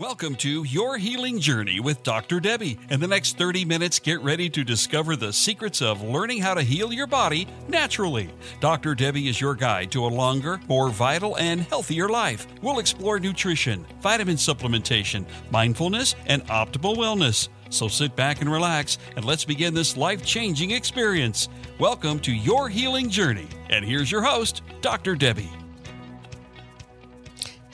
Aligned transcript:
Welcome 0.00 0.34
to 0.36 0.64
Your 0.64 0.98
Healing 0.98 1.38
Journey 1.38 1.78
with 1.78 2.02
Dr. 2.02 2.40
Debbie. 2.40 2.80
In 2.90 2.98
the 2.98 3.06
next 3.06 3.38
30 3.38 3.64
minutes, 3.64 4.00
get 4.00 4.20
ready 4.22 4.50
to 4.50 4.64
discover 4.64 5.14
the 5.14 5.32
secrets 5.32 5.80
of 5.80 6.02
learning 6.02 6.40
how 6.40 6.54
to 6.54 6.62
heal 6.62 6.92
your 6.92 7.06
body 7.06 7.46
naturally. 7.68 8.28
Dr. 8.58 8.96
Debbie 8.96 9.28
is 9.28 9.40
your 9.40 9.54
guide 9.54 9.92
to 9.92 10.04
a 10.04 10.08
longer, 10.08 10.58
more 10.66 10.90
vital, 10.90 11.36
and 11.36 11.60
healthier 11.60 12.08
life. 12.08 12.48
We'll 12.60 12.80
explore 12.80 13.20
nutrition, 13.20 13.86
vitamin 14.00 14.34
supplementation, 14.34 15.26
mindfulness, 15.52 16.16
and 16.26 16.44
optimal 16.48 16.96
wellness. 16.96 17.48
So 17.70 17.86
sit 17.86 18.16
back 18.16 18.40
and 18.40 18.50
relax, 18.50 18.98
and 19.14 19.24
let's 19.24 19.44
begin 19.44 19.74
this 19.74 19.96
life 19.96 20.26
changing 20.26 20.72
experience. 20.72 21.48
Welcome 21.78 22.18
to 22.22 22.32
Your 22.32 22.68
Healing 22.68 23.10
Journey. 23.10 23.46
And 23.70 23.84
here's 23.84 24.10
your 24.10 24.22
host, 24.22 24.62
Dr. 24.80 25.14
Debbie. 25.14 25.52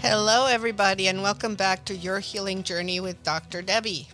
Hello, 0.03 0.47
everybody, 0.47 1.09
and 1.09 1.23
welcome 1.23 1.57
back 1.57 1.85
to 1.85 1.95
Your 1.95 2.21
Healing 2.21 2.63
Journey 2.63 3.01
with 3.01 3.23
Dr. 3.23 3.61
Debbie. 3.61 4.09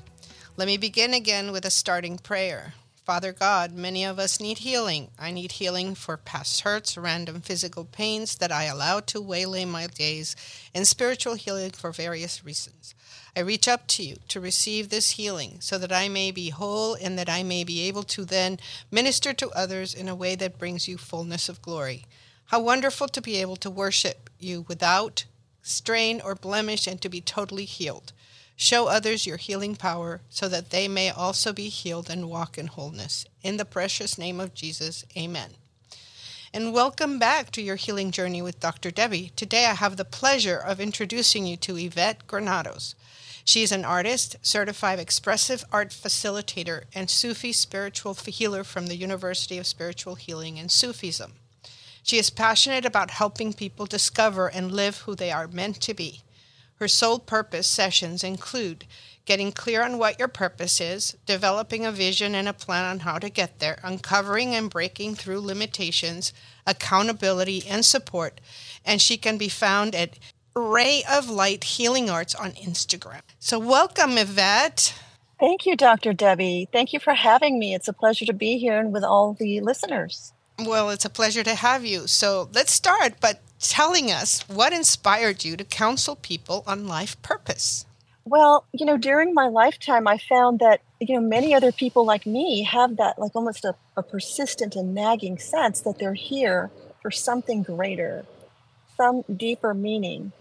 Let 0.56 0.66
me 0.66 0.76
begin 0.76 1.14
again 1.14 1.52
with 1.52 1.64
a 1.64 1.70
starting 1.70 2.18
prayer. 2.18 2.74
Father 3.04 3.32
God, 3.32 3.72
many 3.72 4.04
of 4.04 4.18
us 4.18 4.40
need 4.40 4.58
healing. 4.58 5.12
I 5.16 5.30
need 5.30 5.52
healing 5.52 5.94
for 5.94 6.16
past 6.16 6.62
hurts, 6.62 6.98
random 6.98 7.40
physical 7.40 7.84
pains 7.84 8.34
that 8.38 8.50
I 8.50 8.64
allow 8.64 8.98
to 8.98 9.20
waylay 9.20 9.64
my 9.64 9.86
days, 9.86 10.34
and 10.74 10.88
spiritual 10.88 11.34
healing 11.34 11.70
for 11.70 11.92
various 11.92 12.44
reasons. 12.44 12.96
I 13.36 13.40
reach 13.40 13.68
up 13.68 13.86
to 13.86 14.02
you 14.02 14.16
to 14.26 14.40
receive 14.40 14.88
this 14.88 15.12
healing 15.12 15.58
so 15.60 15.78
that 15.78 15.92
I 15.92 16.08
may 16.08 16.32
be 16.32 16.50
whole 16.50 16.94
and 16.94 17.16
that 17.16 17.30
I 17.30 17.44
may 17.44 17.62
be 17.62 17.82
able 17.82 18.02
to 18.02 18.24
then 18.24 18.58
minister 18.90 19.32
to 19.34 19.50
others 19.50 19.94
in 19.94 20.08
a 20.08 20.16
way 20.16 20.34
that 20.34 20.58
brings 20.58 20.88
you 20.88 20.98
fullness 20.98 21.48
of 21.48 21.62
glory. 21.62 22.06
How 22.46 22.58
wonderful 22.58 23.06
to 23.06 23.22
be 23.22 23.36
able 23.36 23.56
to 23.58 23.70
worship 23.70 24.30
you 24.40 24.64
without 24.66 25.26
strain, 25.66 26.20
or 26.20 26.34
blemish 26.34 26.86
and 26.86 27.00
to 27.02 27.08
be 27.08 27.20
totally 27.20 27.64
healed. 27.64 28.12
Show 28.56 28.86
others 28.86 29.26
your 29.26 29.36
healing 29.36 29.76
power 29.76 30.22
so 30.30 30.48
that 30.48 30.70
they 30.70 30.88
may 30.88 31.10
also 31.10 31.52
be 31.52 31.68
healed 31.68 32.08
and 32.08 32.30
walk 32.30 32.56
in 32.56 32.68
wholeness. 32.68 33.26
In 33.42 33.58
the 33.58 33.64
precious 33.64 34.16
name 34.16 34.40
of 34.40 34.54
Jesus, 34.54 35.04
amen. 35.16 35.50
And 36.54 36.72
welcome 36.72 37.18
back 37.18 37.50
to 37.50 37.60
your 37.60 37.76
healing 37.76 38.10
journey 38.10 38.40
with 38.40 38.60
Dr. 38.60 38.90
Debbie. 38.90 39.32
Today 39.36 39.66
I 39.66 39.74
have 39.74 39.98
the 39.98 40.06
pleasure 40.06 40.56
of 40.56 40.80
introducing 40.80 41.46
you 41.46 41.58
to 41.58 41.76
Yvette 41.76 42.26
Granados. 42.26 42.94
She 43.44 43.62
is 43.62 43.72
an 43.72 43.84
artist, 43.84 44.36
certified 44.40 44.98
expressive 44.98 45.64
art 45.70 45.90
facilitator, 45.90 46.84
and 46.94 47.10
Sufi 47.10 47.52
spiritual 47.52 48.14
healer 48.14 48.64
from 48.64 48.86
the 48.86 48.96
University 48.96 49.58
of 49.58 49.66
Spiritual 49.66 50.14
Healing 50.14 50.58
and 50.58 50.70
Sufism. 50.70 51.34
She 52.06 52.18
is 52.18 52.30
passionate 52.30 52.84
about 52.84 53.10
helping 53.10 53.52
people 53.52 53.84
discover 53.84 54.46
and 54.46 54.70
live 54.70 54.98
who 54.98 55.16
they 55.16 55.32
are 55.32 55.48
meant 55.48 55.80
to 55.80 55.92
be. 55.92 56.20
Her 56.76 56.86
soul 56.86 57.18
purpose 57.18 57.66
sessions 57.66 58.22
include 58.22 58.84
getting 59.24 59.50
clear 59.50 59.82
on 59.82 59.98
what 59.98 60.16
your 60.16 60.28
purpose 60.28 60.80
is, 60.80 61.16
developing 61.26 61.84
a 61.84 61.90
vision 61.90 62.36
and 62.36 62.46
a 62.46 62.52
plan 62.52 62.84
on 62.84 63.00
how 63.00 63.18
to 63.18 63.28
get 63.28 63.58
there, 63.58 63.80
uncovering 63.82 64.54
and 64.54 64.70
breaking 64.70 65.16
through 65.16 65.40
limitations, 65.40 66.32
accountability, 66.64 67.64
and 67.68 67.84
support. 67.84 68.40
And 68.84 69.02
she 69.02 69.16
can 69.16 69.36
be 69.36 69.48
found 69.48 69.96
at 69.96 70.16
Ray 70.54 71.02
of 71.10 71.28
Light 71.28 71.64
Healing 71.64 72.08
Arts 72.08 72.36
on 72.36 72.52
Instagram. 72.52 73.22
So, 73.40 73.58
welcome, 73.58 74.16
Yvette. 74.16 74.94
Thank 75.40 75.66
you, 75.66 75.74
Dr. 75.74 76.12
Debbie. 76.12 76.68
Thank 76.70 76.92
you 76.92 77.00
for 77.00 77.14
having 77.14 77.58
me. 77.58 77.74
It's 77.74 77.88
a 77.88 77.92
pleasure 77.92 78.26
to 78.26 78.32
be 78.32 78.58
here 78.58 78.78
and 78.78 78.92
with 78.92 79.02
all 79.02 79.34
the 79.34 79.60
listeners. 79.60 80.32
Well, 80.58 80.88
it's 80.90 81.04
a 81.04 81.10
pleasure 81.10 81.42
to 81.42 81.54
have 81.54 81.84
you. 81.84 82.06
So 82.06 82.48
let's 82.54 82.72
start 82.72 83.20
by 83.20 83.34
telling 83.60 84.10
us 84.10 84.40
what 84.48 84.72
inspired 84.72 85.44
you 85.44 85.56
to 85.56 85.64
counsel 85.64 86.16
people 86.16 86.64
on 86.66 86.88
life 86.88 87.20
purpose. 87.22 87.84
Well, 88.24 88.64
you 88.72 88.86
know, 88.86 88.96
during 88.96 89.34
my 89.34 89.48
lifetime, 89.48 90.08
I 90.08 90.18
found 90.18 90.58
that, 90.60 90.80
you 90.98 91.14
know, 91.14 91.20
many 91.20 91.54
other 91.54 91.72
people 91.72 92.04
like 92.04 92.26
me 92.26 92.64
have 92.64 92.96
that, 92.96 93.18
like 93.18 93.36
almost 93.36 93.64
a, 93.64 93.74
a 93.96 94.02
persistent 94.02 94.74
and 94.74 94.94
nagging 94.94 95.38
sense 95.38 95.82
that 95.82 95.98
they're 95.98 96.14
here 96.14 96.70
for 97.02 97.10
something 97.10 97.62
greater, 97.62 98.24
some 98.96 99.22
deeper 99.34 99.74
meaning, 99.74 100.32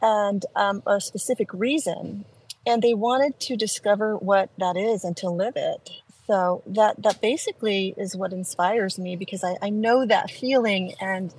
and 0.00 0.46
um, 0.56 0.82
a 0.86 1.00
specific 1.00 1.52
reason. 1.52 2.24
And 2.66 2.82
they 2.82 2.94
wanted 2.94 3.38
to 3.40 3.56
discover 3.56 4.16
what 4.16 4.50
that 4.58 4.76
is 4.76 5.04
and 5.04 5.16
to 5.18 5.28
live 5.28 5.56
it 5.56 5.90
so 6.30 6.62
that 6.64 7.02
that 7.02 7.20
basically 7.20 7.92
is 7.96 8.14
what 8.14 8.32
inspires 8.32 9.00
me 9.00 9.16
because 9.16 9.42
I, 9.42 9.56
I 9.60 9.70
know 9.70 10.06
that 10.06 10.30
feeling 10.30 10.94
and 11.00 11.34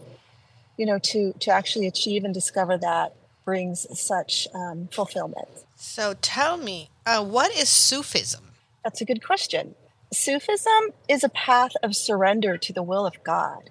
you 0.75 0.85
know 0.85 0.99
to 0.99 1.31
to 1.39 1.49
actually 1.49 1.87
achieve 1.87 2.25
and 2.25 2.33
discover 2.33 2.77
that 2.77 3.15
brings 3.45 3.87
such 3.97 4.49
um, 4.53 4.89
fulfillment. 4.91 5.47
So 5.77 6.13
tell 6.21 6.57
me 6.57 6.89
uh, 7.05 7.23
what 7.23 7.55
is 7.55 7.69
sufism? 7.69 8.51
That's 8.83 8.99
a 8.99 9.05
good 9.05 9.23
question. 9.23 9.75
Sufism 10.11 10.91
is 11.07 11.23
a 11.23 11.29
path 11.29 11.71
of 11.81 11.95
surrender 11.95 12.57
to 12.57 12.73
the 12.73 12.83
will 12.83 13.05
of 13.05 13.23
god. 13.23 13.69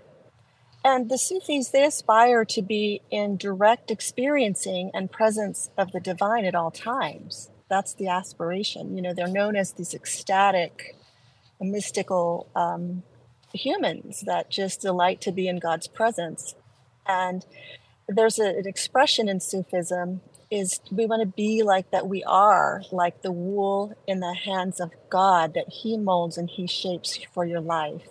And 0.82 1.10
the 1.10 1.18
sufis 1.18 1.68
they 1.68 1.84
aspire 1.84 2.46
to 2.46 2.62
be 2.62 3.02
in 3.10 3.36
direct 3.36 3.90
experiencing 3.90 4.90
and 4.94 5.12
presence 5.12 5.68
of 5.76 5.92
the 5.92 6.00
divine 6.00 6.46
at 6.46 6.54
all 6.54 6.70
times. 6.70 7.50
That's 7.68 7.92
the 7.92 8.08
aspiration. 8.08 8.96
You 8.96 9.02
know 9.02 9.12
they're 9.12 9.28
known 9.28 9.54
as 9.54 9.72
these 9.72 9.92
ecstatic 9.92 10.96
mystical 11.64 12.48
um, 12.54 13.02
humans 13.52 14.22
that 14.26 14.50
just 14.50 14.80
delight 14.80 15.20
to 15.22 15.32
be 15.32 15.48
in 15.48 15.58
God's 15.58 15.86
presence. 15.86 16.54
And 17.06 17.44
there's 18.08 18.38
a, 18.38 18.48
an 18.48 18.66
expression 18.66 19.28
in 19.28 19.40
Sufism 19.40 20.20
is 20.50 20.80
we 20.90 21.06
want 21.06 21.22
to 21.22 21.26
be 21.26 21.62
like 21.62 21.90
that 21.92 22.08
we 22.08 22.24
are, 22.24 22.82
like 22.90 23.22
the 23.22 23.30
wool 23.30 23.96
in 24.06 24.20
the 24.20 24.34
hands 24.34 24.80
of 24.80 24.90
God 25.08 25.54
that 25.54 25.68
He 25.68 25.96
molds 25.96 26.36
and 26.36 26.50
He 26.50 26.66
shapes 26.66 27.18
for 27.32 27.44
your 27.44 27.60
life. 27.60 28.08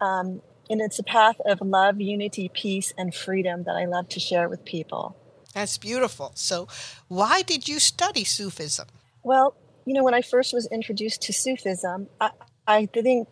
Um, 0.00 0.42
and 0.68 0.80
it's 0.80 0.98
a 0.98 1.04
path 1.04 1.40
of 1.46 1.60
love, 1.60 2.00
unity, 2.00 2.48
peace, 2.48 2.92
and 2.96 3.14
freedom 3.14 3.64
that 3.64 3.76
I 3.76 3.84
love 3.84 4.08
to 4.10 4.20
share 4.20 4.48
with 4.48 4.64
people. 4.64 5.16
That's 5.54 5.78
beautiful. 5.78 6.32
So, 6.34 6.68
why 7.08 7.42
did 7.42 7.68
you 7.68 7.80
study 7.80 8.24
Sufism? 8.24 8.86
Well, 9.22 9.54
you 9.84 9.94
know, 9.94 10.04
when 10.04 10.14
I 10.14 10.22
first 10.22 10.52
was 10.52 10.68
introduced 10.70 11.22
to 11.22 11.32
Sufism, 11.32 12.08
I, 12.20 12.30
I 12.70 12.86
think, 12.86 13.26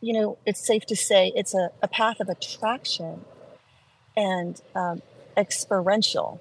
you 0.00 0.12
know, 0.12 0.36
it's 0.44 0.66
safe 0.66 0.84
to 0.86 0.96
say 0.96 1.32
it's 1.36 1.54
a, 1.54 1.70
a 1.80 1.86
path 1.86 2.18
of 2.18 2.28
attraction 2.28 3.24
and 4.16 4.60
um, 4.74 5.00
experiential. 5.36 6.40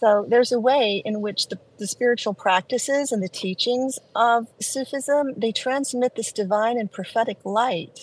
So 0.00 0.24
there's 0.26 0.50
a 0.50 0.58
way 0.58 1.02
in 1.04 1.20
which 1.20 1.48
the, 1.48 1.58
the 1.78 1.86
spiritual 1.86 2.32
practices 2.32 3.12
and 3.12 3.22
the 3.22 3.28
teachings 3.28 3.98
of 4.16 4.48
Sufism, 4.60 5.34
they 5.36 5.52
transmit 5.52 6.16
this 6.16 6.32
divine 6.32 6.78
and 6.78 6.90
prophetic 6.90 7.38
light. 7.44 7.98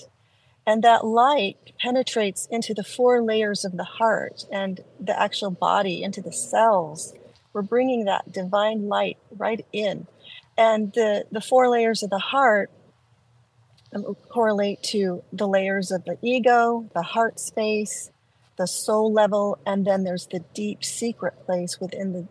And 0.67 0.83
that 0.83 1.03
light 1.03 1.57
penetrates 1.81 2.47
into 2.51 2.75
the 2.75 2.83
four 2.83 3.23
layers 3.23 3.65
of 3.65 3.77
the 3.77 3.83
heart 3.83 4.45
and 4.51 4.81
the 4.99 5.19
actual 5.19 5.49
body, 5.49 6.03
into 6.03 6.21
the 6.21 6.31
cells. 6.31 7.15
We're 7.51 7.63
bringing 7.63 8.05
that 8.05 8.31
divine 8.31 8.87
light 8.87 9.17
right 9.35 9.65
in. 9.73 10.05
And 10.55 10.93
the, 10.93 11.25
the 11.31 11.41
four 11.41 11.67
layers 11.67 12.03
of 12.03 12.11
the 12.11 12.19
heart 12.19 12.69
Um, 13.93 14.15
correlate 14.29 14.83
to 14.83 15.23
the 15.33 15.47
layers 15.47 15.91
of 15.91 16.05
the 16.05 16.17
ego, 16.21 16.87
the 16.93 17.01
heart 17.01 17.39
space, 17.39 18.11
the 18.55 18.67
soul 18.67 19.11
level, 19.11 19.57
and 19.65 19.85
then 19.85 20.03
there's 20.03 20.27
the 20.27 20.41
deep 20.53 20.83
secret 20.83 21.33
place 21.45 21.79
within 21.79 22.13
the 22.13 22.27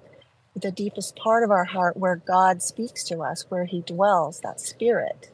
the 0.61 0.71
deepest 0.71 1.17
part 1.17 1.45
of 1.45 1.51
our 1.51 1.65
heart 1.65 1.97
where 1.97 2.17
God 2.17 2.63
speaks 2.63 3.05
to 3.05 3.21
us, 3.21 3.47
where 3.49 3.65
He 3.65 3.81
dwells, 3.81 4.41
that 4.41 4.61
spirit. 4.61 5.31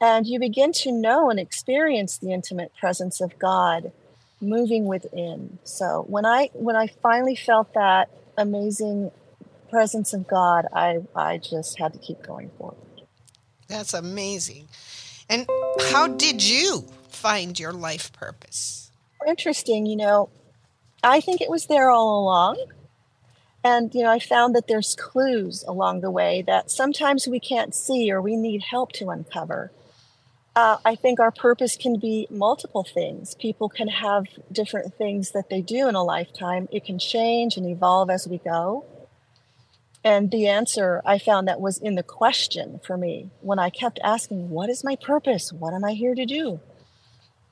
And 0.00 0.26
you 0.26 0.38
begin 0.38 0.72
to 0.72 0.92
know 0.92 1.30
and 1.30 1.38
experience 1.38 2.18
the 2.18 2.32
intimate 2.32 2.72
presence 2.78 3.20
of 3.20 3.38
God 3.38 3.92
moving 4.40 4.86
within. 4.86 5.58
So 5.64 6.04
when 6.08 6.26
I 6.26 6.50
when 6.52 6.76
I 6.76 6.88
finally 7.02 7.36
felt 7.36 7.72
that 7.74 8.10
amazing 8.36 9.10
presence 9.70 10.12
of 10.12 10.26
God, 10.26 10.66
I 10.72 10.98
I 11.14 11.38
just 11.38 11.78
had 11.78 11.92
to 11.94 11.98
keep 11.98 12.22
going 12.22 12.50
forward. 12.58 12.76
That's 13.68 13.94
amazing. 13.94 14.68
And 15.28 15.46
how 15.90 16.06
did 16.06 16.42
you 16.42 16.84
find 17.08 17.58
your 17.58 17.72
life 17.72 18.12
purpose? 18.12 18.90
Interesting, 19.26 19.86
you 19.86 19.96
know, 19.96 20.28
I 21.02 21.20
think 21.20 21.40
it 21.40 21.50
was 21.50 21.66
there 21.66 21.90
all 21.90 22.20
along. 22.20 22.64
And, 23.62 23.94
you 23.94 24.02
know, 24.02 24.10
I 24.10 24.18
found 24.18 24.54
that 24.54 24.68
there's 24.68 24.94
clues 24.94 25.64
along 25.66 26.02
the 26.02 26.10
way 26.10 26.42
that 26.46 26.70
sometimes 26.70 27.26
we 27.26 27.40
can't 27.40 27.74
see 27.74 28.12
or 28.12 28.20
we 28.20 28.36
need 28.36 28.62
help 28.62 28.92
to 28.92 29.08
uncover. 29.08 29.72
Uh, 30.54 30.76
I 30.84 30.94
think 30.94 31.18
our 31.18 31.30
purpose 31.30 31.76
can 31.76 31.98
be 31.98 32.28
multiple 32.30 32.84
things. 32.84 33.34
People 33.34 33.68
can 33.68 33.88
have 33.88 34.26
different 34.52 34.94
things 34.94 35.32
that 35.32 35.48
they 35.48 35.62
do 35.62 35.88
in 35.88 35.94
a 35.94 36.04
lifetime. 36.04 36.68
It 36.70 36.84
can 36.84 36.98
change 36.98 37.56
and 37.56 37.66
evolve 37.66 38.10
as 38.10 38.28
we 38.28 38.38
go. 38.38 38.84
And 40.04 40.30
the 40.30 40.46
answer 40.48 41.00
I 41.06 41.18
found 41.18 41.48
that 41.48 41.62
was 41.62 41.78
in 41.78 41.94
the 41.94 42.02
question 42.02 42.78
for 42.84 42.98
me 42.98 43.30
when 43.40 43.58
I 43.58 43.70
kept 43.70 43.98
asking, 44.04 44.50
What 44.50 44.68
is 44.68 44.84
my 44.84 44.96
purpose? 44.96 45.50
What 45.50 45.72
am 45.72 45.82
I 45.82 45.92
here 45.92 46.14
to 46.14 46.26
do? 46.26 46.60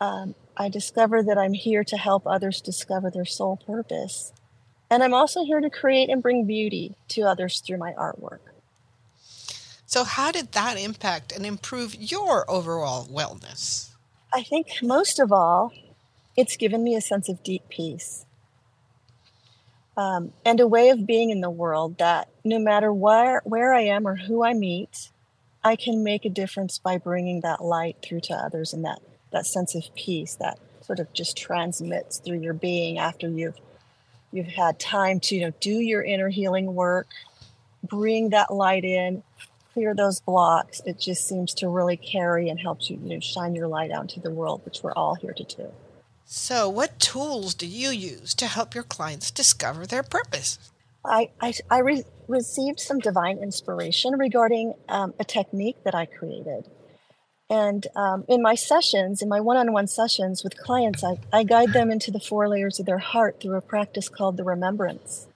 Um, 0.00 0.34
I 0.56 0.68
discovered 0.68 1.26
that 1.28 1.38
I'm 1.38 1.54
here 1.54 1.82
to 1.84 1.96
help 1.96 2.26
others 2.26 2.60
discover 2.60 3.10
their 3.10 3.24
soul 3.24 3.58
purpose. 3.66 4.32
And 4.90 5.02
I'm 5.02 5.14
also 5.14 5.44
here 5.44 5.60
to 5.60 5.70
create 5.70 6.10
and 6.10 6.22
bring 6.22 6.44
beauty 6.44 6.94
to 7.08 7.22
others 7.22 7.60
through 7.60 7.78
my 7.78 7.92
artwork. 7.92 8.40
So, 9.86 10.04
how 10.04 10.30
did 10.30 10.52
that 10.52 10.78
impact 10.78 11.32
and 11.32 11.46
improve 11.46 11.94
your 11.94 12.50
overall 12.50 13.06
wellness? 13.06 13.90
I 14.34 14.42
think 14.42 14.82
most 14.82 15.18
of 15.18 15.32
all, 15.32 15.72
it's 16.36 16.56
given 16.56 16.84
me 16.84 16.94
a 16.94 17.00
sense 17.00 17.30
of 17.30 17.42
deep 17.42 17.68
peace 17.70 18.26
um, 19.96 20.32
and 20.44 20.60
a 20.60 20.66
way 20.66 20.88
of 20.90 21.06
being 21.06 21.30
in 21.30 21.40
the 21.40 21.50
world 21.50 21.98
that 21.98 22.28
no 22.44 22.58
matter 22.58 22.92
where, 22.92 23.42
where 23.44 23.74
I 23.74 23.82
am 23.82 24.06
or 24.06 24.16
who 24.16 24.44
I 24.44 24.54
meet, 24.54 25.10
I 25.62 25.76
can 25.76 26.02
make 26.02 26.24
a 26.24 26.30
difference 26.30 26.78
by 26.78 26.98
bringing 26.98 27.40
that 27.42 27.62
light 27.62 27.96
through 28.02 28.20
to 28.22 28.34
others 28.34 28.72
and 28.72 28.84
that, 28.84 29.00
that 29.30 29.46
sense 29.46 29.74
of 29.74 29.94
peace 29.94 30.34
that 30.36 30.58
sort 30.82 30.98
of 30.98 31.12
just 31.12 31.36
transmits 31.36 32.18
through 32.18 32.40
your 32.40 32.54
being 32.54 32.98
after 32.98 33.28
you've 33.28 33.58
you've 34.32 34.46
had 34.46 34.80
time 34.80 35.20
to 35.20 35.36
you 35.36 35.42
know 35.42 35.52
do 35.60 35.70
your 35.70 36.02
inner 36.02 36.28
healing 36.28 36.74
work 36.74 37.06
bring 37.84 38.30
that 38.30 38.52
light 38.52 38.84
in 38.84 39.22
clear 39.72 39.94
those 39.94 40.20
blocks. 40.20 40.82
It 40.84 41.00
just 41.00 41.26
seems 41.26 41.54
to 41.54 41.68
really 41.68 41.96
carry 41.96 42.48
and 42.48 42.60
helps 42.60 42.90
you 42.90 42.98
you 43.02 43.14
know 43.14 43.20
shine 43.20 43.54
your 43.54 43.68
light 43.68 43.90
out 43.90 44.02
into 44.02 44.20
the 44.20 44.30
world 44.30 44.62
which 44.64 44.82
we're 44.82 44.92
all 44.92 45.14
here 45.14 45.32
to 45.32 45.44
do 45.44 45.72
so 46.32 46.68
what 46.68 46.98
tools 46.98 47.54
do 47.54 47.66
you 47.66 47.90
use 47.90 48.34
to 48.34 48.46
help 48.46 48.74
your 48.74 48.84
clients 48.84 49.30
discover 49.30 49.86
their 49.86 50.02
purpose 50.02 50.58
i 51.04 51.30
i, 51.40 51.52
I 51.70 51.78
re- 51.80 52.04
received 52.26 52.80
some 52.80 52.98
divine 52.98 53.38
inspiration 53.38 54.16
regarding 54.18 54.74
um, 54.88 55.14
a 55.20 55.24
technique 55.24 55.76
that 55.84 55.94
i 55.94 56.06
created 56.06 56.68
and 57.52 57.86
um, 57.94 58.24
in 58.28 58.40
my 58.40 58.54
sessions, 58.54 59.20
in 59.20 59.28
my 59.28 59.38
one 59.38 59.58
on 59.58 59.74
one 59.74 59.86
sessions 59.86 60.42
with 60.42 60.56
clients, 60.56 61.04
I, 61.04 61.18
I 61.30 61.42
guide 61.42 61.74
them 61.74 61.90
into 61.90 62.10
the 62.10 62.18
four 62.18 62.48
layers 62.48 62.80
of 62.80 62.86
their 62.86 62.96
heart 62.96 63.40
through 63.42 63.58
a 63.58 63.60
practice 63.60 64.08
called 64.08 64.38
the 64.38 64.42
remembrance. 64.42 65.26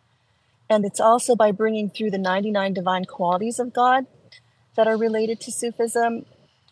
And 0.70 0.86
it's 0.86 0.98
also 0.98 1.36
by 1.36 1.52
bringing 1.52 1.90
through 1.90 2.12
the 2.12 2.18
99 2.18 2.72
divine 2.72 3.04
qualities 3.04 3.58
of 3.58 3.74
God 3.74 4.06
that 4.76 4.86
are 4.86 4.96
related 4.96 5.40
to 5.40 5.52
Sufism, 5.52 6.24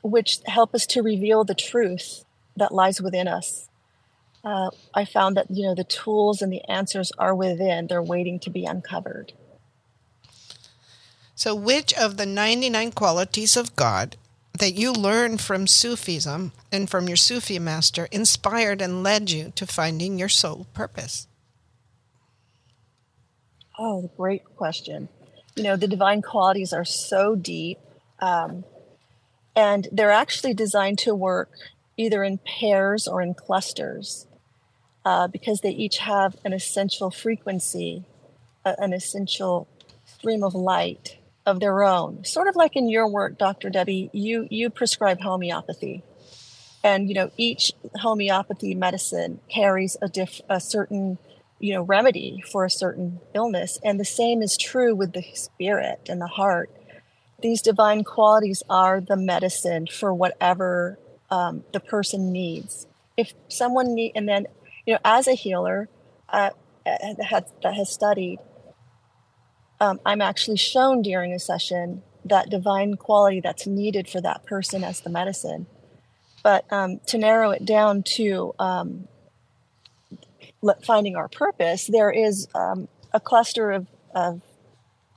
which 0.02 0.38
help 0.46 0.74
us 0.74 0.86
to 0.86 1.02
reveal 1.02 1.44
the 1.44 1.54
truth 1.54 2.24
that 2.56 2.72
lies 2.72 3.02
within 3.02 3.28
us. 3.28 3.68
Uh, 4.44 4.70
I 4.92 5.06
found 5.06 5.36
that 5.36 5.46
you 5.50 5.66
know 5.66 5.74
the 5.74 5.84
tools 5.84 6.42
and 6.42 6.52
the 6.52 6.62
answers 6.68 7.10
are 7.18 7.34
within; 7.34 7.86
they're 7.86 8.02
waiting 8.02 8.38
to 8.40 8.50
be 8.50 8.66
uncovered. 8.66 9.32
So, 11.34 11.54
which 11.54 11.94
of 11.94 12.16
the 12.16 12.26
99 12.26 12.92
qualities 12.92 13.56
of 13.56 13.74
God 13.74 14.16
that 14.58 14.74
you 14.74 14.92
learned 14.92 15.40
from 15.40 15.66
Sufism 15.66 16.52
and 16.70 16.88
from 16.88 17.08
your 17.08 17.16
Sufi 17.16 17.58
master 17.58 18.06
inspired 18.12 18.80
and 18.82 19.02
led 19.02 19.30
you 19.30 19.52
to 19.56 19.66
finding 19.66 20.18
your 20.18 20.28
soul 20.28 20.66
purpose? 20.74 21.26
Oh, 23.78 24.10
great 24.16 24.44
question. 24.56 25.08
You 25.56 25.64
know, 25.64 25.76
the 25.76 25.88
divine 25.88 26.20
qualities 26.22 26.72
are 26.72 26.84
so 26.84 27.34
deep, 27.34 27.78
um, 28.20 28.64
and 29.56 29.88
they're 29.90 30.10
actually 30.10 30.54
designed 30.54 30.98
to 31.00 31.14
work 31.14 31.50
either 31.96 32.22
in 32.22 32.38
pairs 32.38 33.08
or 33.08 33.22
in 33.22 33.34
clusters 33.34 34.26
uh, 35.04 35.28
because 35.28 35.60
they 35.60 35.70
each 35.70 35.98
have 35.98 36.36
an 36.44 36.52
essential 36.52 37.10
frequency, 37.10 38.04
uh, 38.64 38.74
an 38.78 38.92
essential 38.92 39.68
stream 40.06 40.42
of 40.42 40.54
light 40.54 41.18
of 41.46 41.60
their 41.60 41.82
own. 41.82 42.24
Sort 42.24 42.48
of 42.48 42.56
like 42.56 42.76
in 42.76 42.88
your 42.88 43.08
work, 43.08 43.38
Dr. 43.38 43.70
Debbie, 43.70 44.10
you 44.12 44.48
you 44.50 44.70
prescribe 44.70 45.20
homeopathy. 45.20 46.02
And 46.82 47.08
you 47.08 47.14
know, 47.14 47.30
each 47.36 47.72
homeopathy 47.96 48.74
medicine 48.74 49.40
carries 49.48 49.96
a 50.00 50.08
diff 50.08 50.40
a 50.48 50.60
certain, 50.60 51.18
you 51.58 51.74
know, 51.74 51.82
remedy 51.82 52.42
for 52.50 52.64
a 52.64 52.70
certain 52.70 53.20
illness. 53.34 53.78
And 53.82 53.98
the 53.98 54.04
same 54.04 54.42
is 54.42 54.56
true 54.56 54.94
with 54.94 55.12
the 55.12 55.24
spirit 55.34 56.00
and 56.08 56.20
the 56.20 56.26
heart. 56.26 56.70
These 57.40 57.62
divine 57.62 58.04
qualities 58.04 58.62
are 58.70 59.00
the 59.00 59.16
medicine 59.16 59.86
for 59.86 60.14
whatever 60.14 60.98
um, 61.30 61.64
the 61.72 61.80
person 61.80 62.32
needs. 62.32 62.86
If 63.16 63.34
someone 63.48 63.94
need, 63.94 64.12
and 64.14 64.28
then, 64.28 64.46
you 64.86 64.94
know, 64.94 65.00
as 65.04 65.26
a 65.26 65.34
healer 65.34 65.88
uh, 66.28 66.50
that 66.84 67.74
has 67.74 67.90
studied 67.90 68.38
um, 69.80 70.00
I'm 70.06 70.20
actually 70.20 70.56
shown 70.56 71.02
during 71.02 71.32
a 71.32 71.38
session 71.38 72.02
that 72.24 72.48
divine 72.48 72.94
quality 72.96 73.40
that's 73.40 73.66
needed 73.66 74.08
for 74.08 74.20
that 74.20 74.44
person 74.44 74.82
as 74.82 75.00
the 75.00 75.10
medicine. 75.10 75.66
But 76.42 76.70
um, 76.72 77.00
to 77.08 77.18
narrow 77.18 77.50
it 77.50 77.64
down 77.64 78.02
to 78.14 78.54
um, 78.58 79.08
finding 80.82 81.16
our 81.16 81.28
purpose, 81.28 81.86
there 81.86 82.10
is 82.10 82.48
um, 82.54 82.88
a 83.12 83.20
cluster 83.20 83.72
of, 83.72 83.86
of 84.14 84.42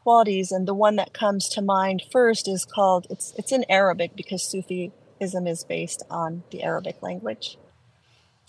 qualities, 0.04 0.52
and 0.52 0.68
the 0.68 0.74
one 0.74 0.96
that 0.98 1.14
comes 1.14 1.50
to 1.50 1.62
mind 1.62 2.04
first 2.12 2.48
is 2.48 2.66
called 2.66 3.08
it's 3.10 3.34
it's 3.38 3.52
in 3.52 3.66
Arabic 3.70 4.16
because 4.16 4.44
Sufism 4.44 5.48
is 5.48 5.64
based 5.66 6.04
on 6.10 6.44
the 6.52 6.64
Arabic 6.64 7.02
language, 7.02 7.58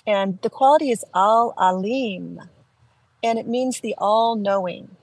and 0.08 0.38
the 0.40 0.48
quality 0.48 0.90
is 0.90 1.04
al 1.14 1.52
alim, 1.58 2.40
and 3.22 3.38
it 3.38 3.46
means 3.46 3.80
the 3.80 3.94
all 3.98 4.36
knowing 4.36 4.96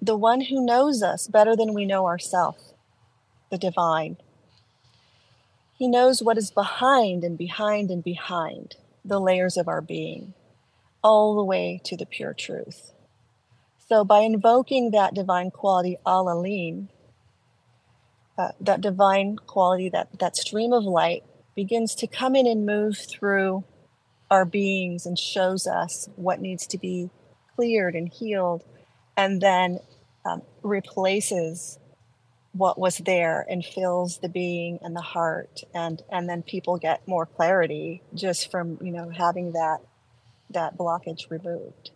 the 0.00 0.16
one 0.16 0.40
who 0.40 0.64
knows 0.64 1.02
us 1.02 1.28
better 1.28 1.54
than 1.54 1.74
we 1.74 1.84
know 1.84 2.06
ourselves, 2.06 2.72
the 3.50 3.58
divine. 3.58 4.16
He 5.76 5.86
knows 5.86 6.22
what 6.22 6.38
is 6.38 6.50
behind 6.50 7.24
and 7.24 7.36
behind 7.36 7.90
and 7.90 8.02
behind 8.02 8.76
the 9.04 9.20
layers 9.20 9.58
of 9.58 9.68
our 9.68 9.82
being, 9.82 10.32
all 11.04 11.36
the 11.36 11.44
way 11.44 11.80
to 11.84 11.94
the 11.94 12.06
pure 12.06 12.32
truth. 12.32 12.92
So, 13.86 14.02
by 14.02 14.20
invoking 14.20 14.92
that 14.92 15.12
divine 15.12 15.50
quality, 15.50 15.98
Al 16.06 16.30
Alim, 16.30 16.88
uh, 18.38 18.52
that 18.60 18.80
divine 18.80 19.36
quality, 19.36 19.90
that, 19.90 20.18
that 20.20 20.36
stream 20.36 20.72
of 20.72 20.84
light, 20.84 21.22
begins 21.54 21.94
to 21.96 22.06
come 22.06 22.34
in 22.34 22.46
and 22.46 22.64
move 22.64 22.96
through 22.96 23.64
our 24.30 24.44
beings 24.44 25.06
and 25.06 25.18
shows 25.18 25.66
us 25.66 26.08
what 26.16 26.40
needs 26.40 26.66
to 26.66 26.78
be 26.78 27.10
cleared 27.56 27.94
and 27.94 28.08
healed 28.08 28.62
and 29.16 29.40
then 29.40 29.80
um, 30.24 30.42
replaces 30.62 31.78
what 32.52 32.78
was 32.78 32.98
there 32.98 33.44
and 33.48 33.64
fills 33.64 34.18
the 34.18 34.28
being 34.28 34.78
and 34.82 34.94
the 34.96 35.00
heart 35.00 35.60
and 35.74 36.02
and 36.10 36.28
then 36.28 36.42
people 36.42 36.76
get 36.76 37.06
more 37.06 37.26
clarity 37.26 38.02
just 38.14 38.50
from 38.50 38.78
you 38.82 38.92
know 38.92 39.08
having 39.10 39.52
that 39.52 39.78
that 40.50 40.76
blockage 40.78 41.30
removed. 41.30 41.90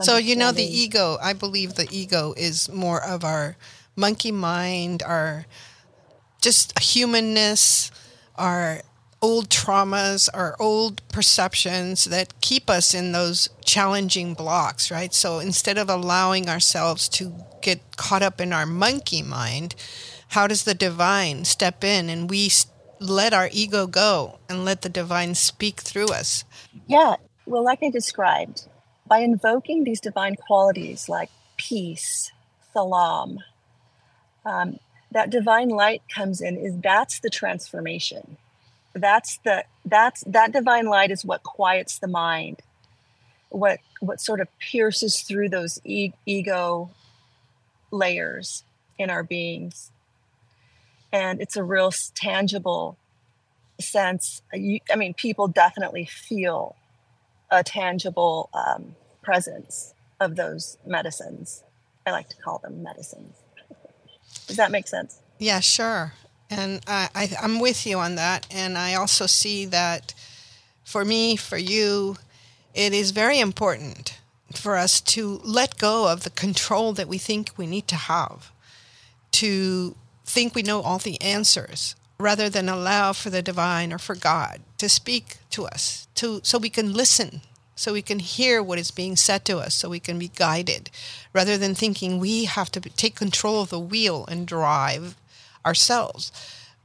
So 0.00 0.16
you 0.16 0.36
know 0.36 0.52
the 0.52 0.62
ego 0.62 1.18
i 1.20 1.32
believe 1.32 1.74
the 1.74 1.88
ego 1.90 2.32
is 2.36 2.68
more 2.68 3.04
of 3.04 3.24
our 3.24 3.56
monkey 3.96 4.30
mind 4.30 5.02
our 5.02 5.44
just 6.40 6.78
humanness 6.78 7.90
our 8.36 8.80
old 9.20 9.48
traumas, 9.48 10.28
our 10.32 10.56
old 10.60 11.06
perceptions 11.08 12.04
that 12.04 12.40
keep 12.40 12.70
us 12.70 12.94
in 12.94 13.12
those 13.12 13.48
challenging 13.64 14.34
blocks, 14.34 14.90
right? 14.90 15.12
So 15.12 15.38
instead 15.38 15.78
of 15.78 15.88
allowing 15.88 16.48
ourselves 16.48 17.08
to 17.10 17.34
get 17.60 17.96
caught 17.96 18.22
up 18.22 18.40
in 18.40 18.52
our 18.52 18.66
monkey 18.66 19.22
mind, 19.22 19.74
how 20.28 20.46
does 20.46 20.64
the 20.64 20.74
divine 20.74 21.44
step 21.44 21.82
in 21.82 22.08
and 22.08 22.30
we 22.30 22.50
let 23.00 23.32
our 23.32 23.48
ego 23.52 23.86
go 23.86 24.38
and 24.48 24.64
let 24.64 24.82
the 24.82 24.88
divine 24.88 25.34
speak 25.34 25.80
through 25.80 26.08
us? 26.08 26.44
Yeah, 26.86 27.16
well, 27.46 27.64
like 27.64 27.82
I 27.82 27.90
described, 27.90 28.68
by 29.06 29.18
invoking 29.18 29.84
these 29.84 30.00
divine 30.00 30.36
qualities 30.36 31.08
like 31.08 31.30
peace, 31.56 32.30
salam, 32.72 33.38
um, 34.44 34.78
that 35.10 35.30
divine 35.30 35.70
light 35.70 36.02
comes 36.14 36.40
in 36.40 36.56
is 36.56 36.78
that's 36.80 37.20
the 37.20 37.30
transformation 37.30 38.36
that's 38.98 39.38
the 39.44 39.64
that's 39.84 40.22
that 40.24 40.52
divine 40.52 40.86
light 40.86 41.10
is 41.10 41.24
what 41.24 41.42
quiets 41.42 41.98
the 41.98 42.08
mind. 42.08 42.60
What 43.50 43.78
what 44.00 44.20
sort 44.20 44.40
of 44.40 44.48
pierces 44.58 45.22
through 45.22 45.48
those 45.48 45.80
e- 45.84 46.12
ego 46.26 46.90
layers 47.90 48.64
in 48.98 49.10
our 49.10 49.22
beings. 49.22 49.90
And 51.12 51.40
it's 51.40 51.56
a 51.56 51.64
real 51.64 51.90
tangible 52.14 52.96
sense. 53.80 54.42
I 54.52 54.96
mean 54.96 55.14
people 55.14 55.48
definitely 55.48 56.04
feel 56.04 56.76
a 57.50 57.64
tangible 57.64 58.50
um, 58.52 58.94
presence 59.22 59.94
of 60.20 60.36
those 60.36 60.76
medicines. 60.84 61.62
I 62.06 62.10
like 62.10 62.28
to 62.28 62.36
call 62.36 62.58
them 62.58 62.82
medicines. 62.82 63.36
Does 64.46 64.56
that 64.56 64.70
make 64.70 64.88
sense? 64.88 65.22
Yeah 65.38 65.60
sure 65.60 66.12
and 66.50 66.80
I, 66.86 67.08
I, 67.14 67.30
I'm 67.42 67.60
with 67.60 67.86
you 67.86 67.98
on 67.98 68.14
that. 68.16 68.46
And 68.50 68.78
I 68.78 68.94
also 68.94 69.26
see 69.26 69.66
that 69.66 70.14
for 70.84 71.04
me, 71.04 71.36
for 71.36 71.58
you, 71.58 72.16
it 72.74 72.92
is 72.92 73.10
very 73.10 73.40
important 73.40 74.18
for 74.54 74.76
us 74.76 75.00
to 75.00 75.40
let 75.44 75.78
go 75.78 76.08
of 76.08 76.24
the 76.24 76.30
control 76.30 76.92
that 76.94 77.08
we 77.08 77.18
think 77.18 77.50
we 77.56 77.66
need 77.66 77.86
to 77.88 77.96
have, 77.96 78.50
to 79.32 79.94
think 80.24 80.54
we 80.54 80.62
know 80.62 80.80
all 80.80 80.98
the 80.98 81.20
answers, 81.20 81.94
rather 82.18 82.48
than 82.48 82.68
allow 82.68 83.12
for 83.12 83.30
the 83.30 83.42
divine 83.42 83.92
or 83.92 83.98
for 83.98 84.14
God 84.14 84.60
to 84.78 84.88
speak 84.88 85.36
to 85.50 85.66
us, 85.66 86.08
to 86.14 86.40
so 86.42 86.58
we 86.58 86.70
can 86.70 86.92
listen, 86.94 87.42
so 87.76 87.92
we 87.92 88.02
can 88.02 88.18
hear 88.18 88.62
what 88.62 88.78
is 88.78 88.90
being 88.90 89.16
said 89.16 89.44
to 89.44 89.58
us, 89.58 89.74
so 89.74 89.88
we 89.88 90.00
can 90.00 90.18
be 90.18 90.28
guided, 90.28 90.90
rather 91.32 91.58
than 91.58 91.74
thinking 91.74 92.18
we 92.18 92.44
have 92.44 92.72
to 92.72 92.80
take 92.80 93.14
control 93.14 93.60
of 93.60 93.70
the 93.70 93.78
wheel 93.78 94.24
and 94.28 94.46
drive 94.46 95.14
ourselves, 95.68 96.32